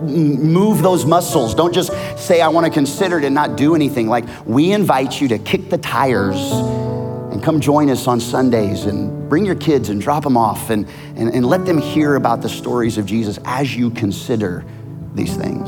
move 0.01 0.81
those 0.81 1.05
muscles. 1.05 1.55
Don't 1.55 1.73
just 1.73 1.91
say, 2.17 2.41
I 2.41 2.47
want 2.49 2.65
to 2.65 2.71
consider 2.71 3.19
it 3.19 3.25
and 3.25 3.33
not 3.33 3.57
do 3.57 3.75
anything. 3.75 4.07
Like, 4.07 4.25
we 4.45 4.71
invite 4.71 5.19
you 5.19 5.27
to 5.29 5.39
kick 5.39 5.69
the 5.69 5.77
tires 5.77 6.37
and 7.31 7.43
come 7.43 7.59
join 7.59 7.89
us 7.89 8.07
on 8.07 8.19
Sundays 8.19 8.85
and 8.85 9.29
bring 9.29 9.45
your 9.45 9.55
kids 9.55 9.89
and 9.89 10.01
drop 10.01 10.23
them 10.23 10.37
off 10.37 10.69
and, 10.69 10.87
and, 11.15 11.29
and 11.29 11.45
let 11.45 11.65
them 11.65 11.77
hear 11.77 12.15
about 12.15 12.41
the 12.41 12.49
stories 12.49 12.97
of 12.97 13.05
Jesus 13.05 13.39
as 13.45 13.75
you 13.75 13.91
consider 13.91 14.63
these 15.13 15.35
things. 15.35 15.67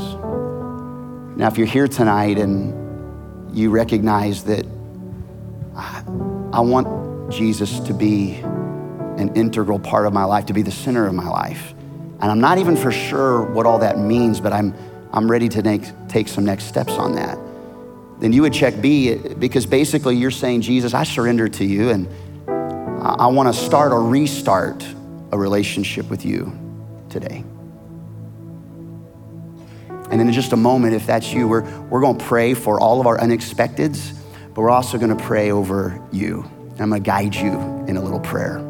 Now, 1.37 1.47
if 1.47 1.57
you're 1.57 1.67
here 1.67 1.87
tonight 1.87 2.37
and 2.37 3.57
you 3.57 3.69
recognize 3.69 4.43
that 4.43 4.65
I, 5.75 6.03
I 6.53 6.59
want 6.61 7.31
Jesus 7.31 7.79
to 7.81 7.93
be 7.93 8.35
an 8.35 9.35
integral 9.35 9.79
part 9.79 10.05
of 10.07 10.13
my 10.13 10.23
life, 10.23 10.45
to 10.47 10.53
be 10.53 10.61
the 10.61 10.71
center 10.71 11.07
of 11.07 11.13
my 11.13 11.27
life, 11.27 11.73
and 12.21 12.31
I'm 12.31 12.41
not 12.41 12.57
even 12.57 12.75
for 12.75 12.91
sure 12.91 13.43
what 13.43 13.65
all 13.65 13.79
that 13.79 13.97
means, 13.97 14.39
but 14.41 14.51
I'm, 14.51 14.73
I'm 15.13 15.29
ready 15.29 15.47
to 15.49 15.63
make, 15.63 15.83
take 16.09 16.27
some 16.27 16.45
next 16.45 16.65
steps 16.65 16.93
on 16.93 17.15
that. 17.15 17.37
Then 18.19 18.33
you 18.33 18.41
would 18.41 18.53
check 18.53 18.81
B 18.81 19.15
because 19.15 19.65
basically 19.65 20.17
you're 20.17 20.31
saying, 20.31 20.61
Jesus, 20.61 20.93
I 20.93 21.03
surrender 21.03 21.47
to 21.47 21.65
you 21.65 21.89
and 21.89 22.07
I, 22.47 23.15
I 23.19 23.27
want 23.27 23.53
to 23.53 23.59
start 23.59 23.93
or 23.93 24.03
restart 24.03 24.85
a 25.31 25.37
relationship 25.37 26.09
with 26.09 26.25
you 26.25 26.51
today. 27.09 27.45
And 30.11 30.19
in 30.19 30.31
just 30.33 30.53
a 30.53 30.57
moment, 30.57 30.95
if 30.95 31.05
that's 31.05 31.31
you, 31.31 31.47
we're, 31.47 31.63
we're 31.87 32.01
going 32.01 32.17
to 32.17 32.25
pray 32.25 32.53
for 32.53 32.79
all 32.79 32.99
of 32.99 33.07
our 33.07 33.17
unexpecteds, 33.17 34.17
but 34.53 34.61
we're 34.61 34.71
also 34.71 34.97
going 34.97 35.15
to 35.15 35.23
pray 35.23 35.51
over 35.51 36.01
you. 36.11 36.43
I'm 36.79 36.89
going 36.89 37.01
to 37.03 37.05
guide 37.05 37.35
you 37.35 37.51
in 37.87 37.95
a 37.95 38.01
little 38.01 38.19
prayer. 38.19 38.68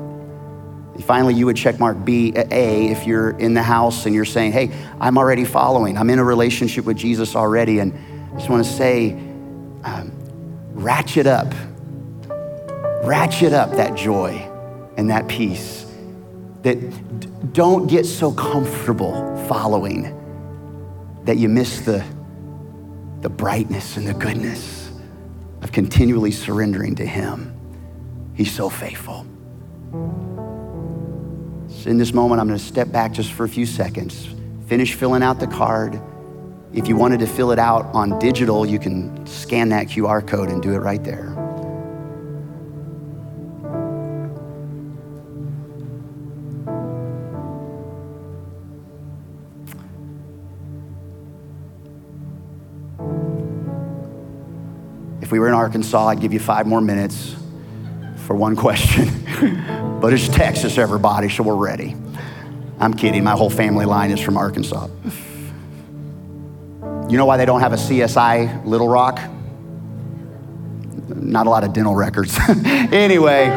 Finally, 1.05 1.33
you 1.33 1.45
would 1.45 1.57
check 1.57 1.79
mark 1.79 2.03
B, 2.03 2.33
A, 2.35 2.87
if 2.89 3.07
you're 3.07 3.31
in 3.31 3.53
the 3.53 3.63
house 3.63 4.05
and 4.05 4.13
you're 4.13 4.25
saying, 4.25 4.51
hey, 4.51 4.69
I'm 4.99 5.17
already 5.17 5.45
following. 5.45 5.97
I'm 5.97 6.09
in 6.09 6.19
a 6.19 6.23
relationship 6.23 6.85
with 6.85 6.97
Jesus 6.97 7.35
already. 7.35 7.79
And 7.79 7.93
I 8.31 8.37
just 8.37 8.49
want 8.49 8.65
to 8.65 8.71
say, 8.71 9.13
um, 9.83 10.11
ratchet 10.73 11.25
up, 11.25 11.53
ratchet 13.03 13.53
up 13.53 13.71
that 13.71 13.95
joy 13.95 14.33
and 14.97 15.09
that 15.09 15.27
peace. 15.27 15.85
That 16.63 16.75
d- 17.19 17.29
don't 17.53 17.87
get 17.87 18.05
so 18.05 18.33
comfortable 18.33 19.13
following 19.47 20.15
that 21.23 21.37
you 21.37 21.47
miss 21.47 21.81
the, 21.81 22.03
the 23.21 23.29
brightness 23.29 23.97
and 23.97 24.05
the 24.05 24.13
goodness 24.13 24.91
of 25.61 25.71
continually 25.71 26.31
surrendering 26.31 26.95
to 26.95 27.05
Him. 27.05 27.55
He's 28.35 28.51
so 28.51 28.69
faithful. 28.69 29.25
In 31.86 31.97
this 31.97 32.13
moment, 32.13 32.41
I'm 32.41 32.47
going 32.47 32.59
to 32.59 32.65
step 32.65 32.91
back 32.91 33.13
just 33.13 33.32
for 33.32 33.45
a 33.45 33.49
few 33.49 33.65
seconds, 33.65 34.27
finish 34.67 34.95
filling 34.95 35.23
out 35.23 35.39
the 35.39 35.47
card. 35.47 36.01
If 36.73 36.88
you 36.89 36.97
wanted 36.97 37.19
to 37.21 37.27
fill 37.27 37.51
it 37.51 37.59
out 37.59 37.86
on 37.93 38.19
digital, 38.19 38.65
you 38.65 38.80
can 38.80 39.25
scan 39.25 39.69
that 39.69 39.88
QR 39.88 40.25
code 40.25 40.49
and 40.49 40.61
do 40.61 40.73
it 40.73 40.80
right 40.80 41.03
there. 41.03 41.36
If 55.21 55.32
we 55.32 55.39
were 55.39 55.47
in 55.47 55.53
Arkansas, 55.53 56.07
I'd 56.07 56.19
give 56.19 56.34
you 56.34 56.39
five 56.39 56.67
more 56.67 56.82
minutes 56.82 57.36
for 58.25 58.36
one 58.36 58.55
question. 58.55 59.07
But 60.01 60.13
it's 60.13 60.29
Texas, 60.29 60.77
everybody, 60.77 61.27
so 61.27 61.43
we're 61.43 61.55
ready. 61.55 61.93
I'm 62.79 62.93
kidding. 62.93 63.21
My 63.21 63.33
whole 63.33 63.49
family 63.49 63.85
line 63.85 64.11
is 64.11 64.21
from 64.21 64.37
Arkansas. 64.37 64.87
You 67.09 67.17
know 67.17 67.25
why 67.25 67.35
they 67.35 67.45
don't 67.45 67.59
have 67.59 67.73
a 67.73 67.75
CSI 67.75 68.65
Little 68.65 68.87
Rock? 68.87 69.19
Not 71.09 71.47
a 71.47 71.49
lot 71.49 71.65
of 71.65 71.73
dental 71.73 71.95
records. 71.95 72.37
anyway, 72.47 73.47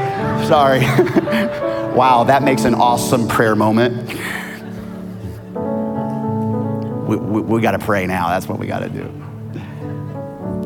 sorry. 0.49 0.81
wow, 1.95 2.25
that 2.25 2.43
makes 2.43 2.65
an 2.65 2.75
awesome 2.75 3.29
prayer 3.29 3.55
moment. 3.55 4.09
We, 7.09 7.17
we, 7.17 7.41
we 7.43 7.61
got 7.61 7.73
to 7.73 7.79
pray 7.79 8.07
now. 8.07 8.31
That's 8.31 8.49
what 8.49 8.59
we 8.59 8.67
got 8.67 8.81
to 8.81 8.89
do. 8.89 9.07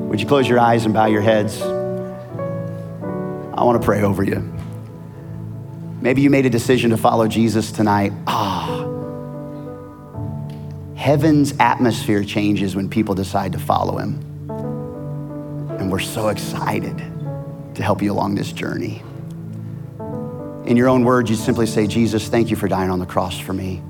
Would 0.05 0.23
you 0.23 0.27
close 0.27 0.49
your 0.49 0.59
eyes 0.59 0.87
and 0.87 0.95
bow 0.95 1.05
your 1.05 1.21
heads? 1.21 1.61
I 1.61 3.63
want 3.63 3.79
to 3.79 3.85
pray 3.85 4.03
over 4.03 4.23
you. 4.23 4.56
Maybe 6.07 6.23
you 6.23 6.31
made 6.31 6.47
a 6.47 6.51
decision 6.51 6.91
to 6.91 6.97
follow 6.97 7.27
Jesus 7.27 7.73
tonight. 7.73 8.13
Ah. 8.29 8.87
Heaven's 10.95 11.53
atmosphere 11.59 12.23
changes 12.23 12.77
when 12.77 12.89
people 12.89 13.17
decide 13.17 13.51
to 13.55 13.59
follow 13.59 13.99
him. 13.99 14.21
And 15.81 15.91
we're 15.91 15.99
so 15.99 16.29
excited 16.29 16.97
to 17.75 17.83
help 17.83 18.03
you 18.03 18.13
along 18.13 18.37
this 18.37 18.53
journey. 18.53 19.03
In 20.67 20.77
your 20.77 20.89
own 20.89 21.05
words, 21.05 21.29
you 21.29 21.35
simply 21.35 21.67
say, 21.67 21.89
Jesus, 21.89 22.29
thank 22.29 22.51
you 22.51 22.57
for 22.57 22.69
dying 22.69 22.93
on 22.93 23.01
the 23.01 23.07
cross 23.07 23.37
for 23.41 23.53
me. 23.53 23.83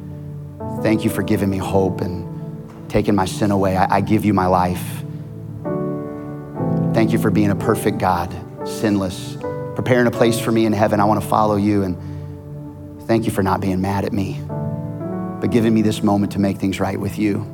Thank 0.81 1.05
you 1.05 1.11
for 1.11 1.23
giving 1.23 1.51
me 1.51 1.59
hope 1.59 2.01
and 2.01 2.89
taking 2.89 3.15
my 3.15 3.27
sin 3.27 3.51
away. 3.51 3.77
I, 3.77 3.97
I 3.97 4.01
give 4.01 4.25
you 4.25 4.33
my 4.33 4.47
life. 4.47 5.05
Thank 6.95 7.13
you 7.13 7.19
for 7.19 7.31
being 7.31 7.51
a 7.51 7.57
perfect 7.57 7.99
God, 7.99 8.35
sinless, 8.67 9.37
preparing 9.77 10.07
a 10.07 10.11
place 10.11 10.41
for 10.41 10.51
me 10.51 10.67
in 10.67 10.73
heaven. 10.73 10.99
I 10.99 11.05
want 11.05 11.23
to 11.23 11.29
follow 11.29 11.55
you. 11.55 11.85
And 11.85 13.07
thank 13.07 13.27
you 13.27 13.31
for 13.31 13.43
not 13.43 13.61
being 13.61 13.81
mad 13.81 14.05
at 14.05 14.13
me, 14.13 14.41
but 15.41 15.51
giving 15.53 15.73
me 15.73 15.83
this 15.83 16.03
moment 16.03 16.33
to 16.33 16.41
make 16.41 16.57
things 16.57 16.81
right 16.81 16.99
with 16.99 17.19
you. 17.19 17.53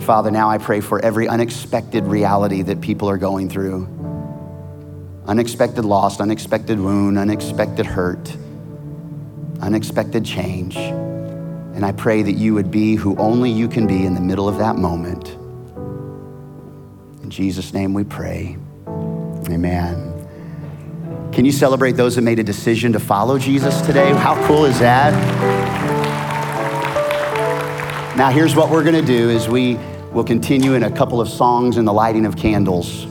Father, 0.00 0.30
now 0.30 0.50
I 0.50 0.58
pray 0.58 0.80
for 0.80 0.98
every 1.04 1.28
unexpected 1.28 2.04
reality 2.04 2.62
that 2.62 2.80
people 2.80 3.08
are 3.08 3.18
going 3.18 3.48
through 3.48 3.86
unexpected 5.26 5.84
loss, 5.84 6.18
unexpected 6.18 6.80
wound, 6.80 7.16
unexpected 7.16 7.86
hurt, 7.86 8.36
unexpected 9.60 10.24
change. 10.24 10.76
And 10.76 11.84
I 11.84 11.92
pray 11.92 12.22
that 12.22 12.32
you 12.32 12.54
would 12.54 12.70
be 12.72 12.96
who 12.96 13.16
only 13.16 13.50
you 13.50 13.68
can 13.68 13.86
be 13.86 14.04
in 14.04 14.14
the 14.14 14.20
middle 14.20 14.48
of 14.48 14.58
that 14.58 14.74
moment. 14.74 15.28
In 17.22 17.30
Jesus' 17.30 17.72
name 17.72 17.94
we 17.94 18.02
pray. 18.02 18.56
Amen. 19.48 20.10
Can 21.32 21.44
you 21.44 21.52
celebrate 21.52 21.92
those 21.92 22.16
that 22.16 22.22
made 22.22 22.38
a 22.38 22.44
decision 22.44 22.92
to 22.92 23.00
follow 23.00 23.38
Jesus 23.38 23.80
today? 23.82 24.12
How 24.12 24.34
cool 24.46 24.64
is 24.64 24.78
that? 24.80 25.12
Now, 28.16 28.30
here's 28.30 28.54
what 28.54 28.70
we're 28.70 28.82
going 28.82 28.96
to 28.96 29.06
do 29.06 29.30
is 29.30 29.48
we 29.48 29.76
will 30.12 30.24
continue 30.24 30.74
in 30.74 30.82
a 30.82 30.90
couple 30.90 31.20
of 31.20 31.28
songs 31.28 31.76
and 31.76 31.86
the 31.86 31.92
lighting 31.92 32.26
of 32.26 32.36
candles. 32.36 33.06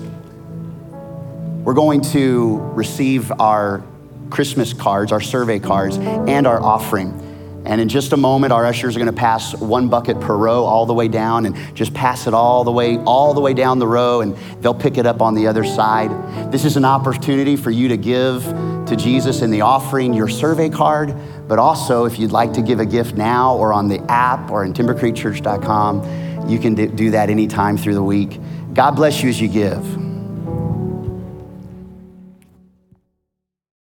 We're 1.63 1.73
going 1.73 2.01
to 2.01 2.57
receive 2.73 3.31
our 3.39 3.83
Christmas 4.29 4.73
cards, 4.73 5.11
our 5.11 5.21
survey 5.21 5.59
cards, 5.59 5.97
and 5.97 6.45
our 6.45 6.61
offering. 6.61 7.28
And 7.69 7.79
in 7.79 7.87
just 7.87 8.13
a 8.13 8.17
moment, 8.17 8.51
our 8.51 8.65
ushers 8.65 8.95
are 8.95 8.99
going 8.99 9.13
to 9.13 9.17
pass 9.17 9.53
one 9.53 9.89
bucket 9.89 10.19
per 10.19 10.35
row 10.35 10.63
all 10.63 10.87
the 10.87 10.93
way 10.95 11.07
down 11.07 11.45
and 11.45 11.55
just 11.75 11.93
pass 11.93 12.25
it 12.25 12.33
all 12.33 12.63
the 12.63 12.71
way, 12.71 12.97
all 12.97 13.35
the 13.35 13.41
way 13.41 13.53
down 13.53 13.77
the 13.77 13.87
row, 13.87 14.21
and 14.21 14.35
they'll 14.59 14.73
pick 14.73 14.97
it 14.97 15.05
up 15.05 15.21
on 15.21 15.35
the 15.35 15.45
other 15.45 15.63
side. 15.63 16.09
This 16.51 16.65
is 16.65 16.77
an 16.77 16.85
opportunity 16.85 17.55
for 17.55 17.69
you 17.69 17.87
to 17.89 17.95
give 17.95 18.43
to 18.87 18.95
Jesus 18.97 19.43
in 19.43 19.51
the 19.51 19.61
offering 19.61 20.15
your 20.15 20.27
survey 20.27 20.67
card, 20.67 21.15
but 21.47 21.59
also 21.59 22.05
if 22.05 22.17
you'd 22.17 22.31
like 22.31 22.53
to 22.53 22.63
give 22.63 22.79
a 22.79 22.87
gift 22.87 23.13
now 23.13 23.55
or 23.55 23.71
on 23.71 23.87
the 23.87 23.99
app 24.09 24.49
or 24.49 24.65
in 24.65 24.73
timbercreekchurch.com, 24.73 26.49
you 26.49 26.57
can 26.57 26.73
do 26.73 27.11
that 27.11 27.29
anytime 27.29 27.77
through 27.77 27.93
the 27.93 28.01
week. 28.01 28.39
God 28.73 28.95
bless 28.95 29.21
you 29.21 29.29
as 29.29 29.39
you 29.39 29.47
give. 29.47 30.08